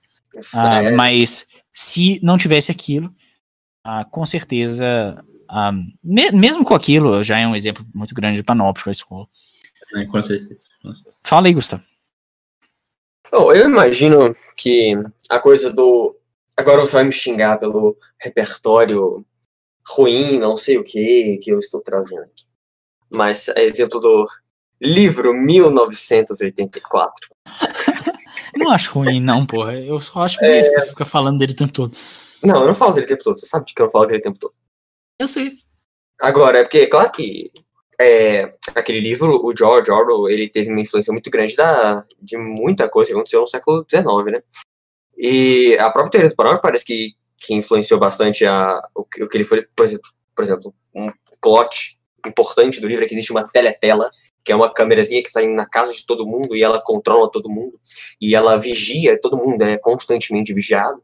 Ah, 0.53 0.91
mas 0.91 1.47
se 1.73 2.19
não 2.21 2.37
tivesse 2.37 2.73
aquilo, 2.73 3.15
ah, 3.85 4.05
com 4.05 4.27
certeza. 4.27 5.25
Ah, 5.49 5.71
me, 6.03 6.33
mesmo 6.33 6.65
com 6.65 6.75
aquilo, 6.75 7.23
já 7.23 7.39
é 7.39 7.47
um 7.47 7.55
exemplo 7.55 7.87
muito 7.95 8.13
grande 8.13 8.39
de 8.39 8.43
panóptico 8.43 8.89
a 8.89 8.93
escola. 8.93 9.29
É, 9.95 10.07
com 10.07 10.21
certeza. 10.21 10.59
Fala 11.23 11.47
aí, 11.47 11.55
Gustavo. 11.55 11.85
Oh, 13.33 13.53
eu 13.53 13.67
imagino 13.69 14.35
que 14.57 14.95
a 15.31 15.39
coisa 15.39 15.73
do 15.73 16.17
Agora 16.57 16.81
você 16.81 16.97
vai 16.97 17.05
me 17.05 17.13
xingar 17.13 17.59
pelo 17.59 17.97
repertório 18.19 19.25
ruim, 19.87 20.39
não 20.39 20.57
sei 20.57 20.79
o 20.79 20.85
que, 20.85 21.39
que 21.43 21.51
eu 21.51 21.59
estou 21.59 21.81
trazendo 21.81 22.23
aqui. 22.23 22.45
Mas 23.11 23.49
é 23.49 23.63
exemplo 23.63 24.01
do 24.01 24.27
livro 24.81 25.35
1984. 25.35 27.29
não 28.57 28.71
acho 28.71 28.93
ruim, 28.93 29.21
não, 29.21 29.47
porra. 29.47 29.75
Eu 29.79 30.01
só 30.01 30.23
acho 30.23 30.39
que 30.39 30.45
é... 30.45 30.63
você 30.63 30.91
fica 30.91 31.05
falando 31.05 31.39
dele 31.39 31.53
o 31.53 31.57
tempo 31.57 31.73
todo. 31.73 31.97
Não, 32.43 32.61
eu 32.61 32.67
não 32.67 32.75
falo 32.75 32.93
dele 32.93 33.07
o 33.07 33.09
tempo 33.09 33.25
todo. 33.25 33.39
Você 33.39 33.47
sabe 33.47 33.67
de 33.67 33.75
que 33.75 33.83
eu 33.83 33.87
não 33.87 33.91
falo 33.91 34.07
dele 34.07 34.21
o 34.21 34.23
tempo 34.23 34.39
todo. 34.39 34.55
Eu 35.19 35.29
sei. 35.29 35.53
Agora, 36.21 36.59
é 36.59 36.63
porque, 36.63 36.87
claro 36.87 37.11
que 37.11 37.51
é, 38.01 38.55
aquele 38.75 39.01
livro, 39.01 39.45
o 39.45 39.57
George 39.57 39.91
Orwell, 39.91 40.29
ele 40.29 40.49
teve 40.49 40.71
uma 40.71 40.81
influência 40.81 41.13
muito 41.13 41.31
grande 41.31 41.55
da, 41.57 42.05
de 42.21 42.37
muita 42.37 42.89
coisa 42.89 43.11
que 43.11 43.15
aconteceu 43.15 43.41
no 43.41 43.47
século 43.47 43.85
XIX, 43.89 44.33
né? 44.33 44.43
E 45.17 45.77
a 45.79 45.91
própria 45.91 46.11
teoria 46.11 46.31
do 46.31 46.37
panorama 46.37 46.61
parece 46.61 46.85
que, 46.85 47.13
que 47.39 47.55
influenciou 47.55 47.99
bastante 48.01 48.45
a, 48.45 48.81
o, 48.95 49.05
que, 49.05 49.23
o 49.23 49.29
que 49.29 49.37
ele 49.37 49.45
foi, 49.45 49.67
por 49.75 49.85
exemplo, 49.85 50.11
por 50.35 50.45
exemplo, 50.45 50.75
um 50.95 51.11
plot 51.41 51.99
importante 52.27 52.81
do 52.81 52.89
livro 52.89 53.05
é 53.05 53.09
que 53.09 53.15
existe 53.15 53.31
uma 53.31 53.45
teletela, 53.45 54.11
que 54.45 54.51
é 54.51 54.57
uma 54.57 54.73
câmerazinha 54.73 55.23
que 55.23 55.29
está 55.29 55.43
na 55.43 55.67
casa 55.67 55.93
de 55.93 56.05
todo 56.07 56.27
mundo 56.27 56.57
e 56.57 56.63
ela 56.63 56.81
controla 56.81 57.31
todo 57.31 57.51
mundo, 57.51 57.79
e 58.21 58.35
ela 58.35 58.57
vigia, 58.57 59.19
todo 59.21 59.37
mundo 59.37 59.63
é 59.63 59.79
constantemente 59.79 60.53
vigiado. 60.53 61.03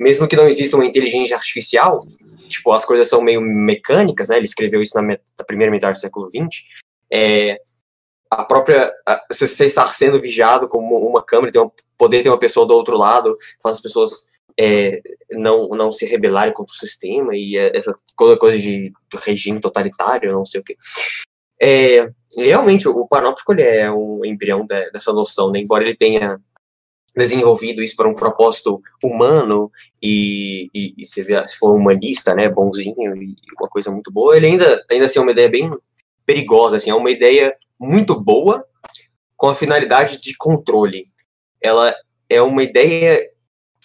Mesmo 0.00 0.26
que 0.26 0.36
não 0.36 0.48
exista 0.48 0.76
uma 0.76 0.86
inteligência 0.86 1.36
artificial, 1.36 2.04
tipo, 2.48 2.72
as 2.72 2.84
coisas 2.84 3.08
são 3.08 3.22
meio 3.22 3.40
mecânicas, 3.40 4.28
né? 4.28 4.36
Ele 4.36 4.46
escreveu 4.46 4.82
isso 4.82 4.94
na, 4.94 5.02
na 5.02 5.44
primeira 5.46 5.70
metade 5.70 5.98
do 5.98 6.00
século 6.00 6.28
XX. 6.28 6.64
É, 7.12 7.58
a 8.32 8.44
própria 8.44 8.90
você 9.30 9.66
estar 9.66 9.86
sendo 9.86 10.20
vigiado 10.20 10.66
como 10.66 10.96
uma 11.06 11.22
câmera, 11.22 11.52
ter 11.52 11.60
poder 11.98 12.22
ter 12.22 12.30
uma 12.30 12.38
pessoa 12.38 12.66
do 12.66 12.74
outro 12.74 12.96
lado, 12.96 13.36
faz 13.62 13.76
as 13.76 13.82
pessoas 13.82 14.10
é, 14.58 15.02
não 15.30 15.68
não 15.68 15.92
se 15.92 16.06
rebelarem 16.06 16.54
contra 16.54 16.72
o 16.72 16.76
sistema 16.76 17.36
e 17.36 17.58
é, 17.58 17.76
essa 17.76 17.94
coisa 18.16 18.58
de 18.58 18.90
regime 19.22 19.60
totalitário, 19.60 20.32
não 20.32 20.46
sei 20.46 20.60
o 20.60 20.64
que. 20.64 20.76
É, 21.60 22.10
realmente 22.36 22.88
o 22.88 23.06
panóptico 23.06 23.52
ele 23.52 23.62
é 23.62 23.90
um 23.92 24.24
embrião 24.24 24.64
de, 24.66 24.90
dessa 24.90 25.12
noção, 25.12 25.50
né? 25.50 25.60
embora 25.60 25.84
ele 25.84 25.94
tenha 25.94 26.40
desenvolvido 27.14 27.82
isso 27.82 27.94
para 27.94 28.08
um 28.08 28.14
propósito 28.14 28.80
humano 29.04 29.70
e, 30.02 30.70
e, 30.74 30.94
e 30.96 31.04
se, 31.04 31.22
se 31.22 31.58
for 31.58 31.74
humanista, 31.76 32.34
né, 32.34 32.48
bonzinho 32.48 33.14
e 33.22 33.36
uma 33.60 33.68
coisa 33.68 33.90
muito 33.90 34.10
boa, 34.10 34.34
ele 34.34 34.46
ainda 34.46 34.82
ainda 34.90 35.04
assim 35.04 35.18
é 35.18 35.22
uma 35.22 35.30
ideia 35.30 35.50
bem 35.50 35.70
perigosa, 36.24 36.76
assim, 36.76 36.90
é 36.90 36.94
uma 36.94 37.10
ideia 37.10 37.54
muito 37.82 38.18
boa 38.20 38.64
com 39.36 39.48
a 39.48 39.54
finalidade 39.54 40.20
de 40.20 40.36
controle. 40.36 41.10
Ela 41.60 41.94
é 42.28 42.40
uma 42.40 42.62
ideia, 42.62 43.28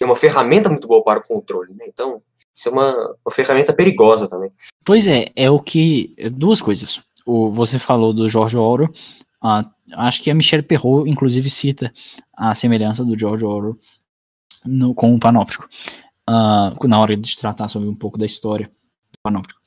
é 0.00 0.04
uma 0.04 0.16
ferramenta 0.16 0.68
muito 0.68 0.86
boa 0.86 1.02
para 1.02 1.18
o 1.18 1.22
controle, 1.22 1.74
né? 1.74 1.84
Então, 1.88 2.22
isso 2.54 2.68
é 2.68 2.72
uma, 2.72 2.92
uma 2.92 3.32
ferramenta 3.32 3.72
perigosa 3.72 4.28
também. 4.28 4.50
Pois 4.84 5.06
é, 5.06 5.26
é 5.36 5.50
o 5.50 5.60
que. 5.60 6.14
Duas 6.32 6.62
coisas. 6.62 7.00
O, 7.26 7.50
você 7.50 7.78
falou 7.78 8.12
do 8.12 8.28
George. 8.28 8.56
Uh, 8.56 9.64
acho 9.94 10.22
que 10.22 10.30
a 10.30 10.34
Michelle 10.34 10.62
Perrault, 10.62 11.08
inclusive, 11.08 11.48
cita 11.50 11.92
a 12.36 12.54
semelhança 12.54 13.04
do 13.04 13.18
George 13.18 13.44
Orwell 13.44 13.76
no, 14.64 14.94
com 14.94 15.14
o 15.14 15.20
Panóptico. 15.20 15.68
Uh, 16.28 16.86
na 16.86 17.00
hora 17.00 17.16
de 17.16 17.36
tratar 17.36 17.68
sobre 17.68 17.88
um 17.88 17.94
pouco 17.94 18.18
da 18.18 18.26
história 18.26 18.66
do 18.66 19.18
panóptico. 19.22 19.60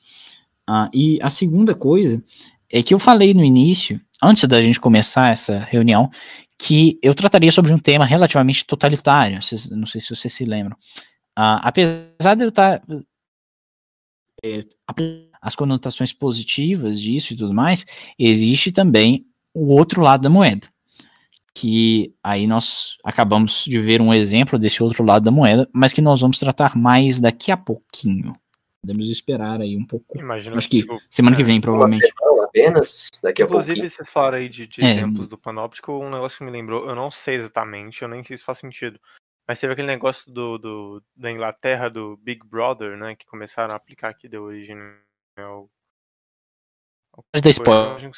Ah, 0.68 0.88
e 0.92 1.18
a 1.20 1.28
segunda 1.28 1.74
coisa 1.74 2.22
é 2.72 2.82
que 2.82 2.94
eu 2.94 2.98
falei 2.98 3.34
no 3.34 3.44
início, 3.44 4.00
antes 4.22 4.44
da 4.48 4.62
gente 4.62 4.80
começar 4.80 5.30
essa 5.30 5.58
reunião, 5.58 6.10
que 6.58 6.98
eu 7.02 7.14
trataria 7.14 7.52
sobre 7.52 7.72
um 7.72 7.78
tema 7.78 8.04
relativamente 8.04 8.64
totalitário. 8.64 9.38
Não 9.72 9.86
sei 9.86 10.00
se 10.00 10.14
vocês 10.14 10.32
se 10.32 10.44
lembram. 10.44 10.76
Ah, 11.36 11.60
apesar 11.68 12.34
de 12.34 12.44
eu 12.44 12.48
estar. 12.48 12.80
Tá, 12.80 12.86
é, 14.44 14.64
as 15.40 15.56
conotações 15.56 16.12
positivas 16.12 17.00
disso 17.00 17.32
e 17.32 17.36
tudo 17.36 17.52
mais, 17.52 17.84
existe 18.16 18.70
também 18.70 19.26
o 19.52 19.74
outro 19.74 20.00
lado 20.00 20.22
da 20.22 20.30
moeda. 20.30 20.68
Que 21.54 22.14
aí 22.22 22.46
nós 22.46 22.96
acabamos 23.04 23.64
de 23.64 23.78
ver 23.78 24.00
um 24.00 24.14
exemplo 24.14 24.58
desse 24.58 24.82
outro 24.82 25.04
lado 25.04 25.24
da 25.24 25.30
moeda, 25.30 25.68
mas 25.72 25.92
que 25.92 26.00
nós 26.00 26.20
vamos 26.20 26.38
tratar 26.38 26.76
mais 26.76 27.20
daqui 27.20 27.50
a 27.50 27.56
pouquinho. 27.56 28.32
Podemos 28.80 29.10
esperar 29.10 29.60
aí 29.60 29.76
um 29.76 29.84
pouco. 29.84 30.18
Imagina, 30.18 30.56
Acho 30.56 30.68
que 30.68 30.80
tipo, 30.80 31.00
semana 31.10 31.36
que 31.36 31.42
é. 31.42 31.44
vem, 31.44 31.60
provavelmente. 31.60 32.12
Apenas 32.54 33.08
daqui 33.22 33.42
a 33.42 33.46
Inclusive, 33.46 33.80
pouquinho. 33.80 33.90
vocês 33.90 34.10
falaram 34.10 34.36
aí 34.36 34.48
de, 34.48 34.66
de 34.66 34.84
é. 34.84 34.90
exemplos 34.90 35.26
do 35.26 35.38
panóptico, 35.38 35.92
um 35.92 36.10
negócio 36.10 36.36
que 36.36 36.44
me 36.44 36.50
lembrou, 36.50 36.86
eu 36.86 36.94
não 36.94 37.10
sei 37.10 37.36
exatamente, 37.36 38.02
eu 38.02 38.08
nem 38.08 38.22
sei 38.22 38.36
se 38.36 38.44
faz 38.44 38.58
sentido. 38.58 39.00
Mas 39.48 39.58
teve 39.58 39.72
aquele 39.72 39.88
negócio 39.88 40.30
do, 40.30 40.58
do 40.58 41.02
da 41.16 41.30
Inglaterra, 41.30 41.88
do 41.88 42.16
Big 42.18 42.46
Brother, 42.46 42.96
né? 42.96 43.16
Que 43.16 43.26
começaram 43.26 43.72
a 43.72 43.76
aplicar 43.76 44.10
aqui, 44.10 44.28
deu 44.28 44.44
origem 44.44 44.78
ao. 45.36 45.68
Pode 47.32 47.42
dar 47.42 47.50
spoiler. 47.50 48.10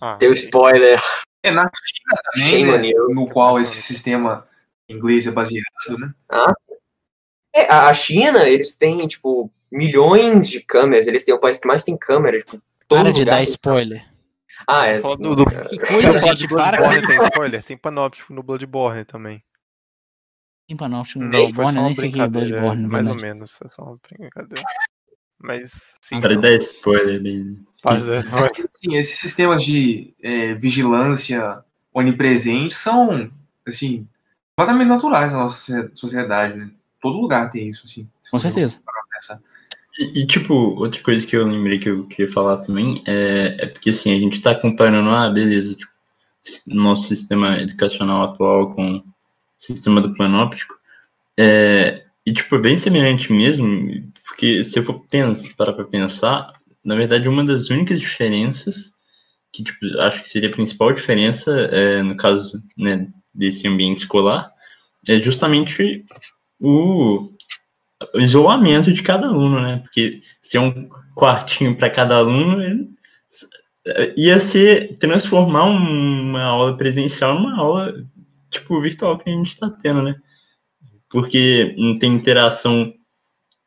Ah, 0.00 0.16
Deu 0.16 0.32
spoiler. 0.32 1.00
É 1.44 1.50
na 1.50 1.70
China 1.84 2.20
também, 2.34 2.92
né, 2.92 2.92
no 3.10 3.28
qual 3.28 3.60
esse 3.60 3.80
sistema 3.80 4.48
inglês 4.88 5.26
é 5.26 5.30
baseado, 5.30 5.98
né? 5.98 6.12
Ah, 6.28 6.52
é, 7.54 7.70
a 7.70 7.92
China, 7.94 8.48
eles 8.48 8.76
têm, 8.76 9.06
tipo, 9.06 9.52
milhões 9.70 10.48
de 10.48 10.60
câmeras. 10.60 11.06
Eles 11.06 11.24
têm 11.24 11.34
o 11.34 11.40
país 11.40 11.58
que 11.58 11.66
mais 11.66 11.82
tem 11.82 11.96
câmeras. 11.96 12.44
Tipo, 12.44 12.62
para 12.94 13.12
de 13.12 13.24
dar 13.24 13.42
spoiler. 13.42 14.12
Ah, 14.66 14.86
é. 14.86 15.00
Do, 15.00 15.34
do... 15.34 15.44
Que 15.44 15.78
coisa, 15.78 16.18
gente, 16.18 16.48
para. 16.48 17.00
Tem 17.00 17.16
spoiler, 17.26 17.62
tem 17.62 17.76
panóptico 17.76 18.32
no 18.32 18.42
Bloodborne 18.42 19.04
também. 19.04 19.40
Tem 20.68 20.76
panóptico 20.76 21.20
no 21.20 21.30
Bloodborne, 21.30 21.80
nem 21.80 21.94
sei 21.94 22.10
que 22.10 22.20
é 22.20 22.28
Bloodborne. 22.28 22.86
Mais 22.86 23.08
ou 23.08 23.14
menos, 23.14 23.58
é 23.64 23.68
só 23.68 23.82
uma 23.82 23.98
brincadeira. 24.08 24.62
Mas, 25.40 25.96
sim. 26.00 26.20
Para 26.20 26.36
dar 26.36 26.52
spoiler 26.52 27.20
mesmo. 27.20 27.66
Sim, 28.80 28.96
esses 28.96 29.18
sistemas 29.18 29.64
de 29.64 30.14
é, 30.22 30.54
vigilância 30.54 31.64
onipresente 31.92 32.74
são, 32.74 33.28
assim, 33.66 34.08
completamente 34.56 34.88
naturais 34.88 35.32
na 35.32 35.38
nossa 35.40 35.90
sociedade, 35.94 36.56
né? 36.56 36.70
Todo 37.00 37.20
lugar 37.20 37.50
tem 37.50 37.68
isso, 37.68 37.84
assim. 37.84 38.08
Com 38.30 38.38
certeza. 38.38 38.80
E, 39.98 40.26
tipo, 40.26 40.54
outra 40.54 41.02
coisa 41.02 41.26
que 41.26 41.36
eu 41.36 41.46
lembrei 41.46 41.78
que 41.78 41.90
eu 41.90 42.06
queria 42.06 42.32
falar 42.32 42.58
também 42.58 43.02
é, 43.06 43.56
é 43.58 43.66
porque, 43.66 43.90
assim, 43.90 44.10
a 44.10 44.18
gente 44.18 44.40
tá 44.40 44.54
comparando, 44.54 45.10
ah, 45.10 45.28
beleza, 45.28 45.74
tipo, 45.74 45.92
nosso 46.66 47.08
sistema 47.08 47.58
educacional 47.60 48.22
atual 48.22 48.74
com 48.74 48.96
o 48.96 49.04
sistema 49.58 50.00
do 50.00 50.14
panóptico, 50.14 50.74
é, 51.38 52.04
e, 52.24 52.32
tipo, 52.32 52.56
é 52.56 52.58
bem 52.58 52.78
semelhante 52.78 53.32
mesmo, 53.32 54.10
porque 54.24 54.64
se 54.64 54.78
eu 54.78 54.82
for 54.82 55.00
pensar, 55.10 55.54
parar 55.56 55.72
pra 55.74 55.84
pensar, 55.84 56.52
na 56.82 56.94
verdade, 56.94 57.28
uma 57.28 57.44
das 57.44 57.68
únicas 57.68 58.00
diferenças, 58.00 58.94
que, 59.52 59.62
tipo, 59.62 59.84
acho 60.00 60.22
que 60.22 60.28
seria 60.30 60.48
a 60.48 60.52
principal 60.52 60.92
diferença, 60.92 61.50
é, 61.70 62.02
no 62.02 62.16
caso, 62.16 62.62
né, 62.76 63.08
desse 63.34 63.68
ambiente 63.68 63.98
escolar, 63.98 64.50
é 65.06 65.18
justamente 65.18 66.04
o, 66.58 67.30
o 68.14 68.20
isolamento 68.20 68.92
de 68.92 69.02
cada 69.02 69.26
aluno, 69.26 69.60
né? 69.60 69.78
Porque 69.78 70.20
se 70.40 70.56
é 70.56 70.60
um 70.60 70.88
quartinho 71.14 71.76
para 71.76 71.90
cada 71.90 72.16
aluno, 72.16 72.58
ia 74.16 74.38
ser 74.38 74.96
transformar 74.98 75.64
uma 75.64 76.42
aula 76.42 76.76
presencial 76.76 77.34
numa 77.34 77.56
aula 77.56 77.94
tipo 78.50 78.80
virtual 78.80 79.18
que 79.18 79.30
a 79.30 79.32
gente 79.32 79.48
está 79.48 79.70
tendo, 79.70 80.02
né? 80.02 80.14
Porque 81.08 81.74
não 81.78 81.98
tem 81.98 82.12
interação 82.12 82.92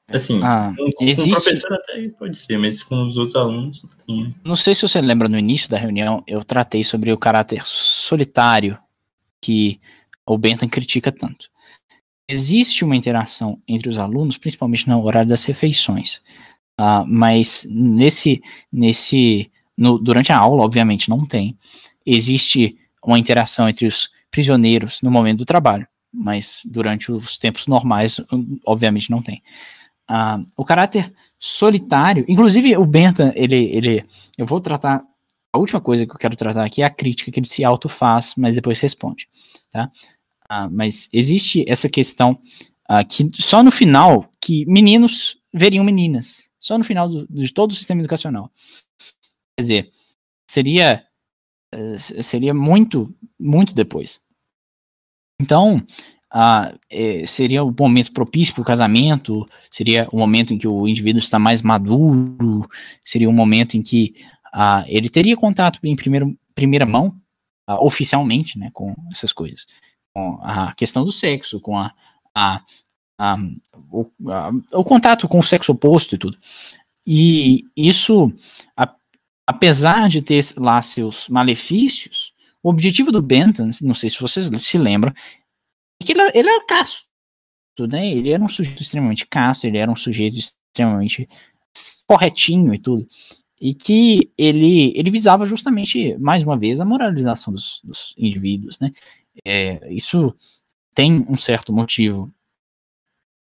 assim. 0.08 0.42
Ah, 0.44 0.74
com, 0.78 0.90
existe... 1.02 1.32
professor 1.32 1.74
até 1.74 2.08
pode 2.10 2.38
ser, 2.38 2.58
mas 2.58 2.84
com 2.84 3.08
os 3.08 3.18
outros 3.18 3.36
alunos 3.36 3.84
não 3.84 3.90
tem. 4.06 4.36
Não 4.44 4.56
sei 4.56 4.76
se 4.76 4.88
você 4.88 5.02
lembra 5.02 5.28
no 5.28 5.38
início 5.38 5.70
da 5.70 5.78
reunião, 5.78 6.24
eu 6.28 6.44
tratei 6.44 6.84
sobre 6.84 7.12
o 7.12 7.18
caráter 7.18 7.62
solitário 7.66 8.78
que 9.42 9.80
o 10.26 10.38
Bentham 10.38 10.70
critica 10.70 11.12
tanto 11.12 11.50
existe 12.28 12.84
uma 12.84 12.96
interação 12.96 13.62
entre 13.68 13.90
os 13.90 13.98
alunos, 13.98 14.38
principalmente 14.38 14.88
no 14.88 15.04
horário 15.04 15.30
das 15.30 15.44
refeições. 15.44 16.22
Uh, 16.80 17.06
mas 17.08 17.66
nesse, 17.70 18.42
nesse 18.72 19.50
no, 19.78 19.98
durante 19.98 20.32
a 20.32 20.38
aula, 20.38 20.64
obviamente, 20.64 21.10
não 21.10 21.20
tem. 21.20 21.58
Existe 22.06 22.78
uma 23.04 23.20
interação 23.20 23.70
entre 23.70 23.86
os 23.86 24.10
prisioneiros 24.32 25.02
no 25.02 25.12
momento 25.12 25.40
do 25.40 25.46
trabalho, 25.46 25.88
mas 26.14 26.62
durante 26.66 27.12
os 27.12 27.38
tempos 27.38 27.68
normais, 27.68 28.20
obviamente, 28.66 29.10
não 29.12 29.22
tem. 29.22 29.42
Uh, 30.10 30.46
o 30.58 30.66
caráter 30.66 31.12
solitário, 31.40 32.26
inclusive 32.28 32.76
o 32.78 32.86
Bentham, 32.86 33.32
ele, 33.36 33.56
ele, 33.56 34.06
eu 34.38 34.46
vou 34.46 34.60
tratar, 34.60 35.04
a 35.54 35.58
última 35.58 35.82
coisa 35.82 36.06
que 36.06 36.12
eu 36.12 36.18
quero 36.18 36.36
tratar 36.36 36.66
aqui 36.66 36.82
é 36.82 36.86
a 36.86 36.90
crítica 36.90 37.32
que 37.32 37.40
ele 37.40 37.48
se 37.48 37.64
auto 37.64 37.88
faz, 37.88 38.34
mas 38.38 38.56
depois 38.56 38.80
responde, 38.80 39.28
tá? 39.72 39.90
Ah, 40.50 40.70
mas 40.70 41.10
existe 41.12 41.66
essa 41.68 41.90
questão 41.90 42.40
ah, 42.88 43.04
que 43.04 43.30
só 43.42 43.64
no 43.64 43.72
final 43.72 44.30
que 44.40 44.66
meninos 44.66 45.38
veriam 45.54 45.84
meninas. 45.84 46.50
Só 46.60 46.78
no 46.78 46.84
final 46.84 47.10
do, 47.10 47.28
de 47.28 47.54
todo 47.54 47.72
o 47.72 47.76
sistema 47.76 48.02
educacional. 48.02 48.52
Quer 49.58 49.62
dizer, 49.62 49.92
seria 50.50 51.06
eh, 51.72 51.98
seria 51.98 52.54
muito 52.54 53.14
muito 53.40 53.74
depois. 53.74 54.22
Então, 55.42 55.82
ah, 56.32 56.74
é, 56.90 57.26
seria 57.26 57.64
o 57.64 57.74
momento 57.78 58.14
propício 58.14 58.54
para 58.54 58.62
o 58.62 58.66
casamento, 58.66 59.46
seria 59.70 60.08
o 60.12 60.18
momento 60.18 60.54
em 60.54 60.58
que 60.58 60.68
o 60.68 60.88
indivíduo 60.88 61.20
está 61.20 61.40
mais 61.40 61.62
maduro, 61.62 62.68
seria 63.04 63.30
o 63.30 63.34
momento 63.34 63.76
em 63.78 63.82
que 63.82 64.14
ah, 64.54 64.84
ele 64.88 65.10
teria 65.10 65.36
contato 65.38 65.80
em 65.84 65.96
primeiro, 65.96 66.38
primeira 66.54 66.86
mão, 66.86 67.16
ah, 67.68 67.84
oficialmente, 67.84 68.58
né, 68.60 68.70
com 68.74 68.96
essas 69.12 69.34
coisas 69.34 69.66
com 70.16 70.40
a 70.42 70.74
questão 70.74 71.04
do 71.04 71.12
sexo, 71.12 71.60
com 71.60 71.78
a, 71.78 71.94
a, 72.34 72.64
a, 73.20 73.38
o, 73.92 74.10
a, 74.30 74.52
o, 74.74 74.84
contato 74.84 75.28
com 75.28 75.40
o 75.40 75.44
sexo 75.44 75.74
oposto 75.74 76.16
e 76.16 76.18
tudo. 76.18 76.38
E 77.06 77.66
isso, 77.76 78.32
apesar 79.46 80.08
de 80.08 80.22
ter 80.22 80.42
lá 80.58 80.82
seus 80.82 81.28
malefícios, 81.28 82.34
o 82.64 82.70
objetivo 82.70 83.12
do 83.12 83.22
Bentham, 83.22 83.70
não 83.82 83.94
sei 83.94 84.10
se 84.10 84.22
vocês 84.22 84.50
se 84.62 84.78
lembram, 84.78 85.14
é 86.02 86.06
que 86.06 86.14
ele, 86.14 86.22
ele 86.34 86.50
era 86.50 86.66
casto, 86.66 87.06
né? 87.92 88.10
Ele 88.10 88.32
era 88.32 88.42
um 88.42 88.48
sujeito 88.48 88.82
extremamente 88.82 89.28
casto, 89.28 89.68
ele 89.68 89.78
era 89.78 89.92
um 89.92 89.96
sujeito 89.96 90.38
extremamente 90.40 91.28
corretinho 92.08 92.74
e 92.74 92.80
tudo. 92.80 93.08
E 93.60 93.74
que 93.74 94.32
ele, 94.38 94.94
ele 94.96 95.12
visava 95.12 95.46
justamente, 95.46 96.18
mais 96.18 96.44
uma 96.44 96.58
vez, 96.58 96.80
a 96.80 96.86
moralização 96.86 97.54
dos, 97.54 97.82
dos 97.84 98.16
indivíduos, 98.18 98.80
né? 98.80 98.92
É, 99.44 99.92
isso 99.92 100.34
tem 100.94 101.26
um 101.28 101.38
certo 101.38 101.74
motivo. 101.74 102.32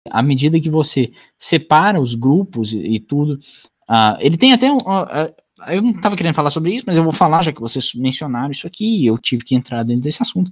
À 0.09 0.21
medida 0.21 0.59
que 0.59 0.69
você 0.69 1.11
separa 1.37 1.99
os 1.99 2.15
grupos 2.15 2.73
e, 2.73 2.77
e 2.77 2.99
tudo, 2.99 3.39
uh, 3.89 4.17
ele 4.19 4.37
tem 4.37 4.53
até 4.53 4.71
um. 4.71 4.77
Uh, 4.77 5.33
eu 5.67 5.81
não 5.81 5.91
estava 5.91 6.15
querendo 6.15 6.35
falar 6.35 6.49
sobre 6.49 6.75
isso, 6.75 6.83
mas 6.85 6.97
eu 6.97 7.03
vou 7.03 7.11
falar, 7.11 7.41
já 7.41 7.51
que 7.51 7.59
vocês 7.59 7.93
mencionaram 7.95 8.51
isso 8.51 8.67
aqui, 8.67 9.05
eu 9.05 9.17
tive 9.17 9.43
que 9.43 9.55
entrar 9.55 9.83
dentro 9.83 10.03
desse 10.03 10.21
assunto. 10.21 10.51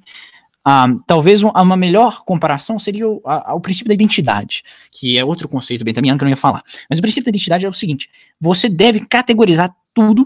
Uh, 0.67 0.99
talvez 1.05 1.43
um, 1.43 1.49
uma 1.49 1.77
melhor 1.77 2.23
comparação 2.25 2.79
seria 2.79 3.07
o, 3.07 3.21
a, 3.23 3.53
o, 3.53 3.61
princípio 3.61 3.87
da 3.87 3.93
identidade, 3.93 4.63
que 4.91 5.15
é 5.15 5.23
outro 5.23 5.47
conceito 5.47 5.85
bem 5.85 5.93
também 5.93 6.09
que 6.17 6.23
eu 6.23 6.25
não 6.25 6.31
ia 6.31 6.35
falar. 6.35 6.63
Mas 6.89 6.97
o 6.97 7.01
princípio 7.03 7.25
da 7.25 7.29
identidade 7.29 7.65
é 7.65 7.69
o 7.69 7.73
seguinte: 7.73 8.09
você 8.41 8.67
deve 8.67 9.05
categorizar 9.05 9.75
tudo 9.93 10.25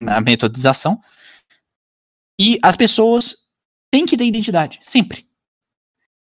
na 0.00 0.20
metodização, 0.20 1.00
e 2.38 2.58
as 2.62 2.74
pessoas 2.74 3.36
tem 3.90 4.06
que 4.06 4.16
ter 4.16 4.24
identidade, 4.24 4.78
sempre. 4.82 5.26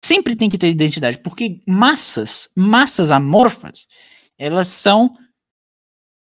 Sempre 0.03 0.35
tem 0.35 0.49
que 0.49 0.57
ter 0.57 0.69
identidade, 0.69 1.19
porque 1.19 1.59
massas, 1.67 2.49
massas 2.55 3.11
amorfas, 3.11 3.87
elas 4.37 4.67
são 4.67 5.13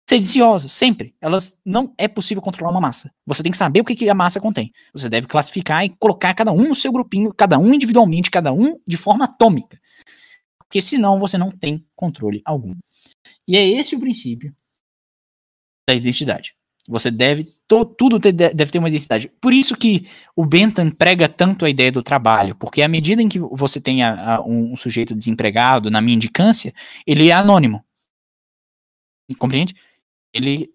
sediciosas, 0.08 0.72
sempre. 0.72 1.14
Elas 1.20 1.60
não 1.64 1.92
é 1.98 2.08
possível 2.08 2.42
controlar 2.42 2.70
uma 2.70 2.80
massa. 2.80 3.12
Você 3.26 3.42
tem 3.42 3.52
que 3.52 3.58
saber 3.58 3.80
o 3.80 3.84
que, 3.84 3.94
que 3.94 4.08
a 4.08 4.14
massa 4.14 4.40
contém. 4.40 4.72
Você 4.92 5.08
deve 5.08 5.26
classificar 5.26 5.84
e 5.84 5.90
colocar 5.90 6.32
cada 6.34 6.50
um 6.50 6.68
no 6.68 6.74
seu 6.74 6.90
grupinho, 6.90 7.34
cada 7.34 7.58
um 7.58 7.74
individualmente, 7.74 8.30
cada 8.30 8.52
um 8.52 8.80
de 8.86 8.96
forma 8.96 9.26
atômica. 9.26 9.78
Porque 10.58 10.80
senão 10.80 11.18
você 11.18 11.36
não 11.36 11.50
tem 11.50 11.84
controle 11.94 12.40
algum. 12.44 12.74
E 13.46 13.56
é 13.56 13.66
esse 13.66 13.96
o 13.96 14.00
princípio 14.00 14.54
da 15.86 15.94
identidade. 15.94 16.54
Você 16.88 17.10
deve, 17.10 17.44
to, 17.68 17.84
tudo 17.84 18.18
deve 18.18 18.70
ter 18.70 18.78
uma 18.78 18.88
identidade. 18.88 19.28
Por 19.40 19.52
isso 19.52 19.76
que 19.76 20.08
o 20.34 20.46
Bentham 20.46 20.90
prega 20.90 21.28
tanto 21.28 21.66
a 21.66 21.70
ideia 21.70 21.92
do 21.92 22.02
trabalho, 22.02 22.56
porque 22.56 22.80
à 22.80 22.88
medida 22.88 23.20
em 23.20 23.28
que 23.28 23.38
você 23.38 23.78
tem 23.78 24.02
a, 24.02 24.36
a, 24.36 24.40
um, 24.40 24.74
sujeito 24.74 25.14
desempregado 25.14 25.90
na 25.90 26.00
minha 26.00 26.16
indicância, 26.16 26.72
ele 27.06 27.28
é 27.28 27.32
anônimo. 27.32 27.84
Compreende? 29.38 29.74
Ele 30.32 30.72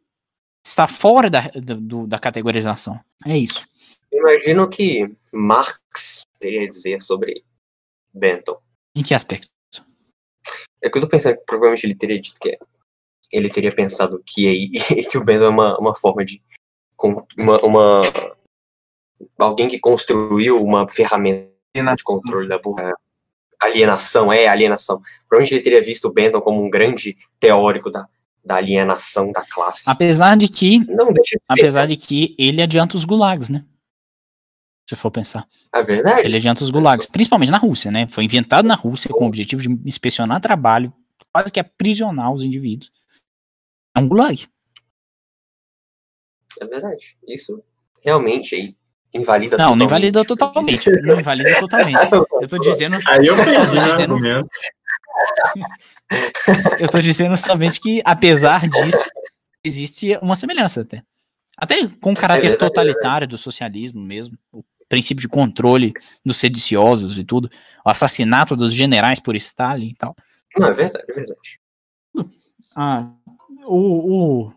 está 0.63 0.87
fora 0.87 1.31
da, 1.31 1.47
do, 1.47 2.05
da 2.05 2.19
categorização. 2.19 2.99
É 3.25 3.35
isso. 3.35 3.67
Imagino 4.11 4.69
que 4.69 5.11
Marx 5.33 6.27
teria 6.39 6.61
a 6.61 6.67
dizer 6.67 7.01
sobre 7.01 7.43
Bentham. 8.13 8.57
Em 8.95 9.01
que 9.01 9.15
aspecto? 9.15 9.51
É 10.79 10.89
que 10.89 10.97
eu 10.97 11.01
tô 11.01 11.07
pensando 11.07 11.37
que 11.37 11.45
provavelmente 11.45 11.87
ele 11.87 11.95
teria 11.95 12.21
dito 12.21 12.39
que 12.39 12.51
é- 12.51 12.59
ele 13.33 13.49
teria 13.49 13.73
pensado 13.73 14.21
que, 14.25 14.47
é- 14.47 15.03
que 15.11 15.17
o 15.17 15.23
Bentham 15.23 15.45
é 15.47 15.49
uma, 15.49 15.77
uma 15.79 15.95
forma 15.95 16.23
de. 16.23 16.41
Uma, 17.37 17.57
uma- 17.63 18.01
alguém 19.37 19.67
que 19.67 19.79
construiu 19.79 20.63
uma 20.63 20.87
ferramenta 20.87 21.51
de 21.97 22.03
controle 22.03 22.47
da 22.47 22.59
burra. 22.59 22.93
Alienação, 23.59 24.31
é 24.31 24.47
alienação. 24.47 25.01
Provavelmente 25.27 25.53
ele 25.55 25.63
teria 25.63 25.81
visto 25.81 26.05
o 26.05 26.13
Bentham 26.13 26.41
como 26.41 26.61
um 26.63 26.69
grande 26.69 27.17
teórico 27.39 27.89
da, 27.89 28.07
da 28.43 28.55
alienação 28.55 29.31
da 29.31 29.41
classe. 29.49 29.89
Apesar 29.89 30.35
de 30.35 30.47
que, 30.49 30.79
Não 30.79 31.11
deixa 31.13 31.37
de 31.37 31.41
apesar 31.47 31.85
de 31.85 31.95
que 31.95 32.35
ele 32.37 32.61
adianta 32.61 32.95
os 32.97 33.05
gulags, 33.05 33.49
né? 33.49 33.65
Se 34.87 34.97
for 34.97 35.09
pensar. 35.11 35.47
É 35.73 35.81
verdade. 35.81 36.25
Ele 36.27 36.35
adianta 36.35 36.61
os 36.61 36.69
gulags, 36.69 37.05
principalmente 37.05 37.51
na 37.51 37.57
Rússia, 37.57 37.89
né? 37.89 38.05
Foi 38.07 38.25
inventado 38.25 38.67
na 38.67 38.75
Rússia 38.75 39.09
com 39.09 39.23
o 39.23 39.27
objetivo 39.27 39.61
de 39.61 39.69
inspecionar 39.85 40.41
trabalho, 40.41 40.93
quase 41.31 41.51
que 41.51 41.59
aprisionar 41.59 42.33
os 42.33 42.43
indivíduos. 42.43 42.91
É 43.95 43.99
um 43.99 44.07
gulag. 44.07 44.47
É 46.61 46.65
verdade. 46.65 47.17
Isso 47.27 47.63
realmente 48.01 48.55
aí 48.55 48.75
invalida 49.13 49.57
Não, 49.57 49.75
não 49.75 49.85
totalmente 49.85 49.87
invalida 49.87 50.21
o 50.21 50.25
que 50.25 50.31
eu 50.31 50.37
totalmente. 50.37 50.89
Não 51.01 51.15
invalida 51.15 51.59
totalmente. 51.59 51.97
Eu 52.41 52.47
tô 52.47 52.57
dizendo, 52.57 52.97
Aí 53.07 53.27
eu 53.27 53.35
perdi 53.35 53.55
eu 53.55 53.67
tô 53.67 53.71
o 53.71 53.89
dizendo, 53.89 54.47
eu 56.79 56.89
tô 56.89 56.99
dizendo 56.99 57.37
somente 57.37 57.79
que, 57.79 58.01
apesar 58.03 58.67
disso, 58.67 59.05
existe 59.63 60.17
uma 60.21 60.35
semelhança 60.35 60.81
até. 60.81 61.03
Até 61.57 61.87
com 62.01 62.11
o 62.11 62.15
caráter 62.15 62.49
verdade, 62.49 62.63
é 62.63 62.67
totalitário 62.67 63.27
do 63.27 63.37
socialismo 63.37 64.01
mesmo, 64.01 64.37
o 64.51 64.63
princípio 64.89 65.21
de 65.21 65.27
controle 65.27 65.93
dos 66.25 66.37
sediciosos 66.37 67.17
e 67.17 67.23
tudo, 67.23 67.49
o 67.85 67.89
assassinato 67.89 68.55
dos 68.55 68.73
generais 68.73 69.19
por 69.19 69.35
Stalin 69.35 69.89
e 69.89 69.95
tal. 69.95 70.15
Não, 70.57 70.67
é 70.67 70.73
verdade, 70.73 71.05
é 71.07 71.13
verdade. 71.13 71.59
Ah, 72.75 73.11
o, 73.65 74.45
o 74.47 74.53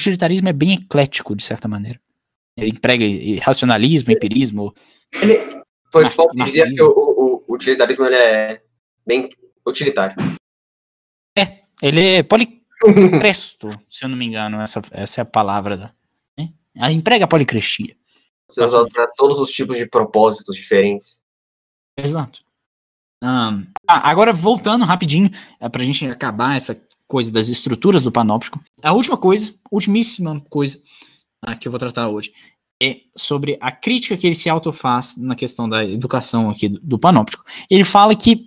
utilitarismo 0.00 0.48
é 0.48 0.52
bem 0.52 0.74
eclético, 0.74 1.34
de 1.34 1.42
certa 1.42 1.66
maneira. 1.68 2.00
Ele 2.56 2.70
emprega 2.70 3.04
racionalismo, 3.42 4.12
empirismo. 4.12 4.74
Foi 5.92 6.04
Mar- 6.04 6.14
pode 6.14 6.44
dizer 6.44 6.70
que 6.72 6.82
o, 6.82 6.88
o- 6.90 7.44
o 7.48 7.54
utilitarismo 7.54 8.04
ele 8.06 8.16
é 8.16 8.62
bem 9.06 9.28
utilitário. 9.66 10.16
Ele 11.80 12.04
é 12.16 12.22
policresto, 12.24 13.68
se 13.88 14.04
eu 14.04 14.08
não 14.08 14.16
me 14.16 14.26
engano, 14.26 14.60
essa, 14.60 14.82
essa 14.90 15.20
é 15.20 15.22
a 15.22 15.24
palavra. 15.24 15.76
Da, 15.76 15.94
né? 16.36 16.52
Ah, 16.76 16.90
Emprega 16.90 17.28
policrestia. 17.28 17.96
Você 18.50 18.64
usa 18.64 18.84
para 18.88 19.06
todos 19.16 19.38
os 19.38 19.50
tipos 19.52 19.76
de 19.76 19.86
propósitos 19.86 20.56
diferentes. 20.56 21.22
Exato. 21.96 22.40
Ahn, 23.22 23.64
ah, 23.86 24.10
agora, 24.10 24.32
voltando 24.32 24.84
rapidinho, 24.84 25.30
é, 25.60 25.68
pra 25.68 25.84
gente 25.84 26.04
acabar 26.06 26.56
essa 26.56 26.74
coisa 27.08 27.32
das 27.32 27.48
estruturas 27.48 28.02
do 28.02 28.12
panóptico. 28.12 28.60
A 28.82 28.92
última 28.92 29.16
coisa, 29.16 29.54
ultimíssima 29.72 30.40
coisa 30.48 30.80
ah, 31.42 31.56
que 31.56 31.66
eu 31.66 31.72
vou 31.72 31.78
tratar 31.78 32.08
hoje 32.08 32.32
é 32.80 33.00
sobre 33.16 33.58
a 33.60 33.72
crítica 33.72 34.16
que 34.16 34.26
ele 34.26 34.36
se 34.36 34.48
autofaz 34.48 35.16
na 35.16 35.34
questão 35.34 35.68
da 35.68 35.84
educação 35.84 36.48
aqui 36.48 36.68
do, 36.68 36.78
do 36.80 36.98
panóptico. 36.98 37.44
Ele 37.68 37.82
fala 37.82 38.14
que 38.14 38.46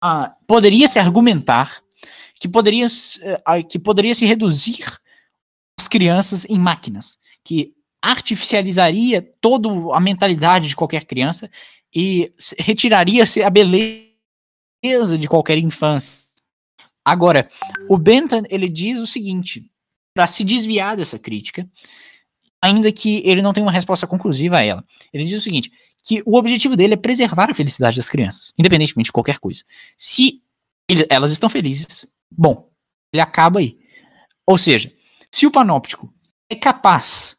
ah, 0.00 0.32
poderia 0.46 0.88
se 0.88 0.98
argumentar 0.98 1.82
que 2.40 2.48
poderia, 2.48 2.86
eh, 3.22 3.42
ah, 3.44 3.62
que 3.62 3.78
poderia 3.78 4.14
se 4.14 4.24
reduzir 4.24 4.84
as 5.78 5.88
crianças 5.88 6.44
em 6.48 6.58
máquinas, 6.58 7.18
que 7.44 7.74
artificializaria 8.00 9.20
toda 9.40 9.68
a 9.94 10.00
mentalidade 10.00 10.68
de 10.68 10.76
qualquer 10.76 11.04
criança 11.04 11.50
e 11.94 12.32
se- 12.38 12.54
retiraria-se 12.58 13.42
a 13.42 13.50
beleza 13.50 15.18
de 15.18 15.26
qualquer 15.28 15.58
infância. 15.58 16.27
Agora, 17.08 17.48
o 17.88 17.96
Bentham 17.96 18.42
ele 18.50 18.68
diz 18.68 18.98
o 19.00 19.06
seguinte, 19.06 19.70
para 20.14 20.26
se 20.26 20.44
desviar 20.44 20.96
dessa 20.96 21.18
crítica, 21.18 21.68
ainda 22.62 22.90
que 22.92 23.22
ele 23.24 23.40
não 23.40 23.52
tenha 23.52 23.64
uma 23.64 23.72
resposta 23.72 24.06
conclusiva 24.06 24.58
a 24.58 24.62
ela. 24.62 24.84
Ele 25.12 25.24
diz 25.24 25.40
o 25.40 25.42
seguinte, 25.42 25.70
que 26.04 26.22
o 26.26 26.36
objetivo 26.36 26.76
dele 26.76 26.94
é 26.94 26.96
preservar 26.96 27.50
a 27.50 27.54
felicidade 27.54 27.96
das 27.96 28.10
crianças, 28.10 28.52
independentemente 28.58 29.06
de 29.06 29.12
qualquer 29.12 29.38
coisa. 29.38 29.62
Se 29.96 30.42
ele- 30.88 31.06
elas 31.08 31.30
estão 31.30 31.48
felizes, 31.48 32.06
bom, 32.30 32.68
ele 33.12 33.22
acaba 33.22 33.60
aí. 33.60 33.78
Ou 34.46 34.58
seja, 34.58 34.92
se 35.32 35.46
o 35.46 35.50
panóptico 35.50 36.12
é 36.50 36.54
capaz 36.54 37.36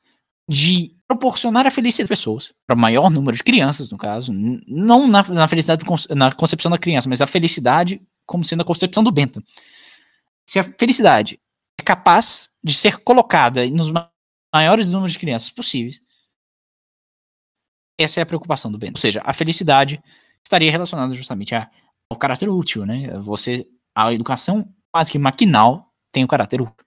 de 0.50 0.96
proporcionar 1.08 1.68
a 1.68 1.72
felicidade 1.72 2.08
das 2.08 2.18
pessoas, 2.20 2.54
para 2.68 2.76
o 2.76 2.80
maior 2.80 3.10
número 3.10 3.36
de 3.36 3.44
crianças, 3.44 3.92
no 3.92 3.98
caso, 3.98 4.32
não 4.34 5.08
na, 5.08 5.24
na 5.28 5.48
felicidade, 5.48 5.84
na 6.16 6.32
concepção 6.32 6.72
da 6.72 6.78
criança, 6.78 7.10
mas 7.10 7.22
a 7.22 7.28
felicidade 7.28 8.02
como 8.30 8.44
sendo 8.44 8.62
a 8.62 8.66
concepção 8.66 9.04
do 9.04 9.12
Bentham. 9.12 9.44
Se 10.48 10.60
a 10.60 10.64
felicidade 10.64 11.42
é 11.80 11.84
capaz 11.84 12.50
de 12.64 12.74
ser 12.74 12.98
colocada 12.98 13.68
nos 13.72 13.90
ma- 13.90 14.12
maiores 14.54 14.88
números 14.88 15.14
de 15.14 15.20
crianças 15.20 15.50
possíveis, 15.50 16.00
essa 18.00 18.20
é 18.20 18.24
a 18.24 18.26
preocupação 18.26 18.72
do 18.72 18.78
Bentham. 18.78 18.94
Ou 18.98 19.02
seja, 19.02 19.22
a 19.26 19.34
felicidade 19.34 20.02
estaria 20.44 20.72
relacionada 20.72 21.14
justamente 21.16 21.56
a- 21.56 21.70
ao 22.12 22.18
caráter 22.18 22.50
útil, 22.50 22.86
né? 22.86 23.18
Você, 23.20 23.68
a 23.98 24.14
educação 24.14 24.72
quase 24.94 25.12
que 25.12 25.18
maquinal 25.18 25.92
tem 26.12 26.24
o 26.24 26.28
caráter 26.28 26.62
útil. 26.62 26.86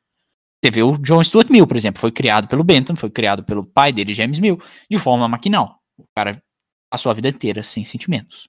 Você 0.64 0.70
vê 0.70 0.83
o 0.83 0.96
John 0.98 1.22
Stuart 1.24 1.50
Mill, 1.50 1.66
por 1.66 1.76
exemplo, 1.76 2.00
foi 2.00 2.12
criado 2.12 2.46
pelo 2.46 2.62
Bentham, 2.62 2.94
foi 2.94 3.11
criado 3.11 3.44
pelo 3.44 3.66
pai 3.66 3.92
dele, 3.92 4.14
James 4.14 4.38
Mill, 4.38 4.59
de 4.88 4.96
forma 4.98 5.28
maquinal. 5.28 5.83
O 5.98 6.05
cara 6.16 6.40
a 6.92 7.14
vida 7.14 7.28
inteira 7.28 7.62
sem 7.62 7.85
sentimentos. 7.85 8.48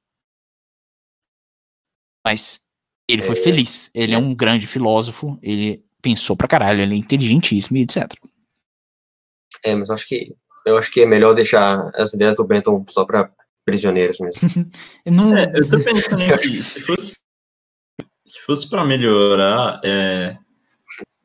Mas 2.25 2.61
ele 3.07 3.21
foi 3.21 3.37
É. 3.37 3.41
feliz. 3.41 3.89
Ele 3.93 4.13
é 4.13 4.17
um 4.17 4.33
grande 4.33 4.67
filósofo, 4.67 5.37
ele 5.41 5.83
pensou 6.01 6.35
pra 6.35 6.47
caralho, 6.47 6.81
ele 6.81 6.95
é 6.95 6.97
inteligentíssimo 6.97 7.77
e 7.77 7.81
etc. 7.81 8.11
É, 9.63 9.75
mas 9.75 9.89
eu 9.89 9.95
acho 9.95 10.07
que 10.07 10.33
eu 10.65 10.77
acho 10.77 10.91
que 10.91 11.01
é 11.01 11.05
melhor 11.05 11.33
deixar 11.33 11.91
as 11.93 12.13
ideias 12.13 12.37
do 12.37 12.45
Benton 12.45 12.85
só 12.89 13.03
para 13.03 13.29
prisioneiros 13.65 14.17
mesmo. 14.19 14.49
Eu 15.05 15.11
Não, 15.11 15.37
É, 15.37 15.47
eu 15.53 15.69
tô 15.69 15.79
pensando 15.83 16.21
aqui, 16.33 16.61
se 16.63 16.79
fosse, 16.81 17.15
se 18.25 18.39
fosse 18.41 18.69
para 18.69 18.85
melhorar 18.85 19.81
é, 19.83 20.37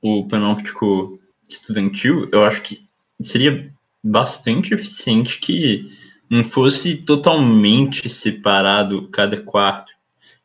o 0.02 0.26
panóptico 0.26 1.20
estudantil, 1.48 2.28
eu 2.32 2.42
acho 2.44 2.62
que 2.62 2.88
seria 3.22 3.72
bastante 4.02 4.74
eficiente 4.74 5.38
que 5.38 5.90
não 6.30 6.44
fosse 6.44 6.96
totalmente 6.96 8.08
separado 8.08 9.08
cada 9.08 9.40
quarto. 9.40 9.92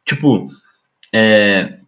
Tipo, 0.05 0.47
é, 1.13 1.79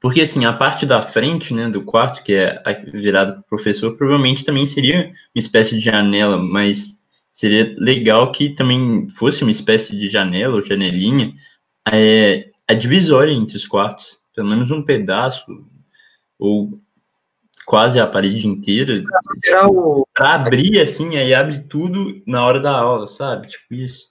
porque 0.00 0.22
assim, 0.22 0.44
a 0.44 0.52
parte 0.52 0.86
da 0.86 1.02
frente, 1.02 1.52
né, 1.52 1.68
do 1.68 1.84
quarto, 1.84 2.22
que 2.22 2.34
é 2.34 2.62
virada 2.92 3.32
pro 3.34 3.44
professor, 3.44 3.96
provavelmente 3.96 4.44
também 4.44 4.64
seria 4.64 5.06
uma 5.06 5.12
espécie 5.36 5.76
de 5.76 5.84
janela, 5.84 6.38
mas 6.38 6.98
seria 7.30 7.74
legal 7.78 8.32
que 8.32 8.50
também 8.50 9.08
fosse 9.10 9.42
uma 9.42 9.50
espécie 9.50 9.96
de 9.96 10.08
janela 10.08 10.54
ou 10.54 10.64
janelinha 10.64 11.34
é, 11.92 12.50
a 12.66 12.74
divisória 12.74 13.32
entre 13.32 13.56
os 13.56 13.66
quartos, 13.66 14.18
pelo 14.34 14.48
menos 14.48 14.70
um 14.70 14.82
pedaço, 14.82 15.44
ou 16.38 16.80
quase 17.66 17.98
a 17.98 18.06
parede 18.06 18.46
inteira, 18.46 19.02
o 19.68 20.06
para 20.14 20.34
abrir 20.34 20.80
assim, 20.80 21.16
aí 21.16 21.34
abre 21.34 21.60
tudo 21.60 22.22
na 22.26 22.44
hora 22.44 22.60
da 22.60 22.76
aula, 22.76 23.06
sabe? 23.06 23.48
Tipo 23.48 23.74
isso. 23.74 24.06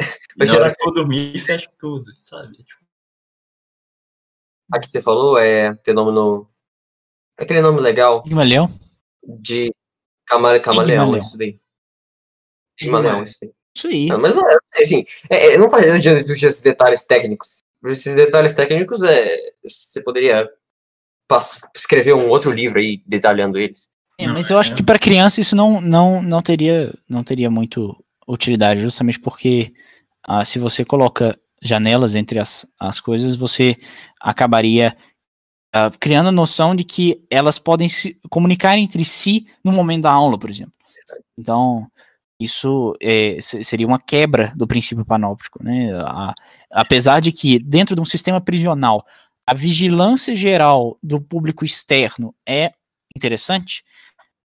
E 0.00 0.04
Mas 0.38 0.52
na 0.52 0.60
hora 0.60 0.74
que 0.74 0.82
for 0.82 0.92
dormir, 0.92 1.38
fecha 1.38 1.68
tudo, 1.80 2.12
sabe? 2.20 2.56
Tipo, 2.58 2.77
aqui 4.72 4.86
que 4.86 4.92
você 4.92 5.02
falou 5.02 5.38
é 5.38 5.76
fenômeno 5.84 6.48
aquele 7.38 7.60
nome 7.60 7.80
legal 7.80 8.22
Pigmalião? 8.22 8.70
de 9.22 9.72
camale, 10.26 10.60
camaleão, 10.60 11.06
Pigmaleão. 11.06 11.18
isso 11.18 11.38
daí. 11.38 11.60
Camaleão, 12.78 13.22
isso 13.22 13.38
daí. 13.40 13.52
Isso 13.76 13.86
aí. 13.88 14.10
Ah, 14.10 14.18
mas 14.18 14.34
não 14.34 14.48
é, 14.48 14.56
assim, 14.82 15.04
é, 15.30 15.54
é, 15.54 15.58
não 15.58 15.70
faz 15.70 15.90
adianta 15.90 16.20
discutir 16.20 16.46
esses 16.46 16.60
detalhes 16.60 17.04
técnicos. 17.04 17.62
Esses 17.86 18.16
detalhes 18.16 18.54
técnicos 18.54 19.02
é 19.02 19.36
você 19.64 20.02
poderia 20.02 20.48
escrever 21.76 22.14
um 22.14 22.28
outro 22.28 22.50
livro 22.50 22.78
aí 22.78 23.02
detalhando 23.06 23.58
eles. 23.58 23.88
É, 24.18 24.26
Não, 24.26 24.34
mas 24.34 24.50
eu 24.50 24.58
acho 24.58 24.72
é. 24.72 24.76
que 24.76 24.82
para 24.82 24.98
criança 24.98 25.40
isso 25.40 25.54
não, 25.54 25.80
não, 25.80 26.22
não, 26.22 26.42
teria, 26.42 26.92
não 27.08 27.22
teria 27.22 27.50
muito 27.50 27.96
utilidade, 28.26 28.80
justamente 28.80 29.20
porque 29.20 29.72
ah, 30.24 30.44
se 30.44 30.58
você 30.58 30.84
coloca 30.84 31.38
janelas 31.62 32.14
entre 32.16 32.38
as, 32.38 32.66
as 32.78 33.00
coisas, 33.00 33.36
você 33.36 33.76
acabaria 34.20 34.96
ah, 35.72 35.90
criando 35.98 36.28
a 36.28 36.32
noção 36.32 36.74
de 36.74 36.84
que 36.84 37.22
elas 37.30 37.58
podem 37.58 37.88
se 37.88 38.18
comunicar 38.30 38.78
entre 38.78 39.04
si 39.04 39.46
no 39.64 39.72
momento 39.72 40.02
da 40.02 40.12
aula, 40.12 40.38
por 40.38 40.50
exemplo. 40.50 40.72
Então, 41.38 41.86
isso 42.40 42.94
é, 43.02 43.38
se- 43.40 43.62
seria 43.64 43.86
uma 43.86 44.00
quebra 44.00 44.52
do 44.56 44.66
princípio 44.66 45.04
panóptico, 45.04 45.62
né? 45.62 45.90
A- 46.04 46.34
apesar 46.70 47.20
de 47.20 47.32
que 47.32 47.58
dentro 47.58 47.94
de 47.94 48.00
um 48.00 48.04
sistema 48.04 48.40
prisional 48.40 49.04
a 49.46 49.54
vigilância 49.54 50.34
geral 50.34 50.98
do 51.02 51.20
público 51.20 51.64
externo 51.64 52.34
é 52.46 52.70
interessante, 53.16 53.82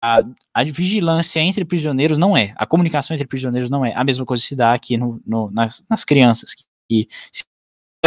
a, 0.03 0.19
a, 0.53 0.63
vigilância 0.63 1.39
entre 1.39 1.65
prisioneiros 1.65 2.17
não 2.17 2.37
é, 2.37 2.53
a 2.57 2.65
comunicação 2.65 3.15
entre 3.15 3.27
prisioneiros 3.27 3.71
não 3.71 3.83
é 3.83 3.93
a 3.95 4.03
mesma 4.03 4.25
coisa 4.25 4.43
se 4.43 4.55
dá 4.55 4.73
aqui 4.73 4.95
no, 4.95 5.19
no, 5.25 5.49
nas, 5.49 5.83
nas, 5.89 6.05
crianças, 6.05 6.53
que 6.53 6.63
se 7.31 7.43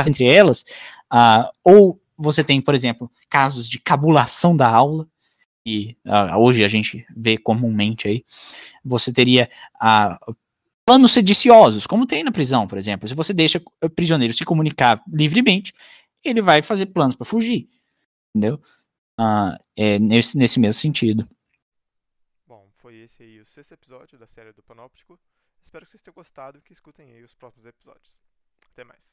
entre 0.07 0.31
elas, 0.31 0.63
uh, 1.11 1.51
ou 1.65 1.99
você 2.19 2.45
tem, 2.45 2.61
por 2.61 2.75
exemplo, 2.75 3.11
casos 3.31 3.67
de 3.67 3.79
cabulação 3.79 4.55
da 4.55 4.69
aula, 4.69 5.09
e 5.65 5.97
uh, 6.05 6.37
hoje 6.39 6.63
a 6.63 6.69
gente 6.69 7.07
vê 7.17 7.39
comumente 7.39 8.07
aí, 8.07 8.25
você 8.85 9.11
teria 9.11 9.49
uh, 9.77 10.37
planos 10.85 11.13
sediciosos, 11.13 11.87
como 11.87 12.07
tem 12.07 12.23
na 12.23 12.31
prisão, 12.31 12.67
por 12.67 12.77
exemplo, 12.77 13.09
se 13.09 13.15
você 13.15 13.33
deixa 13.33 13.63
o 13.83 13.89
prisioneiro 13.89 14.35
se 14.35 14.45
comunicar 14.45 15.03
livremente, 15.09 15.73
ele 16.23 16.43
vai 16.43 16.61
fazer 16.61 16.87
planos 16.87 17.17
para 17.17 17.25
fugir, 17.25 17.69
entendeu? 18.35 18.61
é 19.75 19.99
nesse, 19.99 20.37
nesse 20.37 20.61
mesmo 20.61 20.79
sentido 20.79 21.27
foi 22.87 22.99
esse 22.99 23.21
aí 23.21 23.41
o 23.41 23.45
sexto 23.45 23.75
episódio 23.75 24.17
da 24.17 24.29
série 24.29 24.53
do 24.53 24.63
Panóptico. 24.63 25.19
Espero 25.61 25.85
que 25.85 25.91
vocês 25.91 26.03
tenham 26.05 26.15
gostado 26.15 26.59
e 26.59 26.63
que 26.63 26.73
escutem 26.73 27.11
aí 27.11 27.25
os 27.25 27.35
próximos 27.35 27.67
episódios. 27.67 28.17
Até 28.77 28.85
mais. 28.85 29.07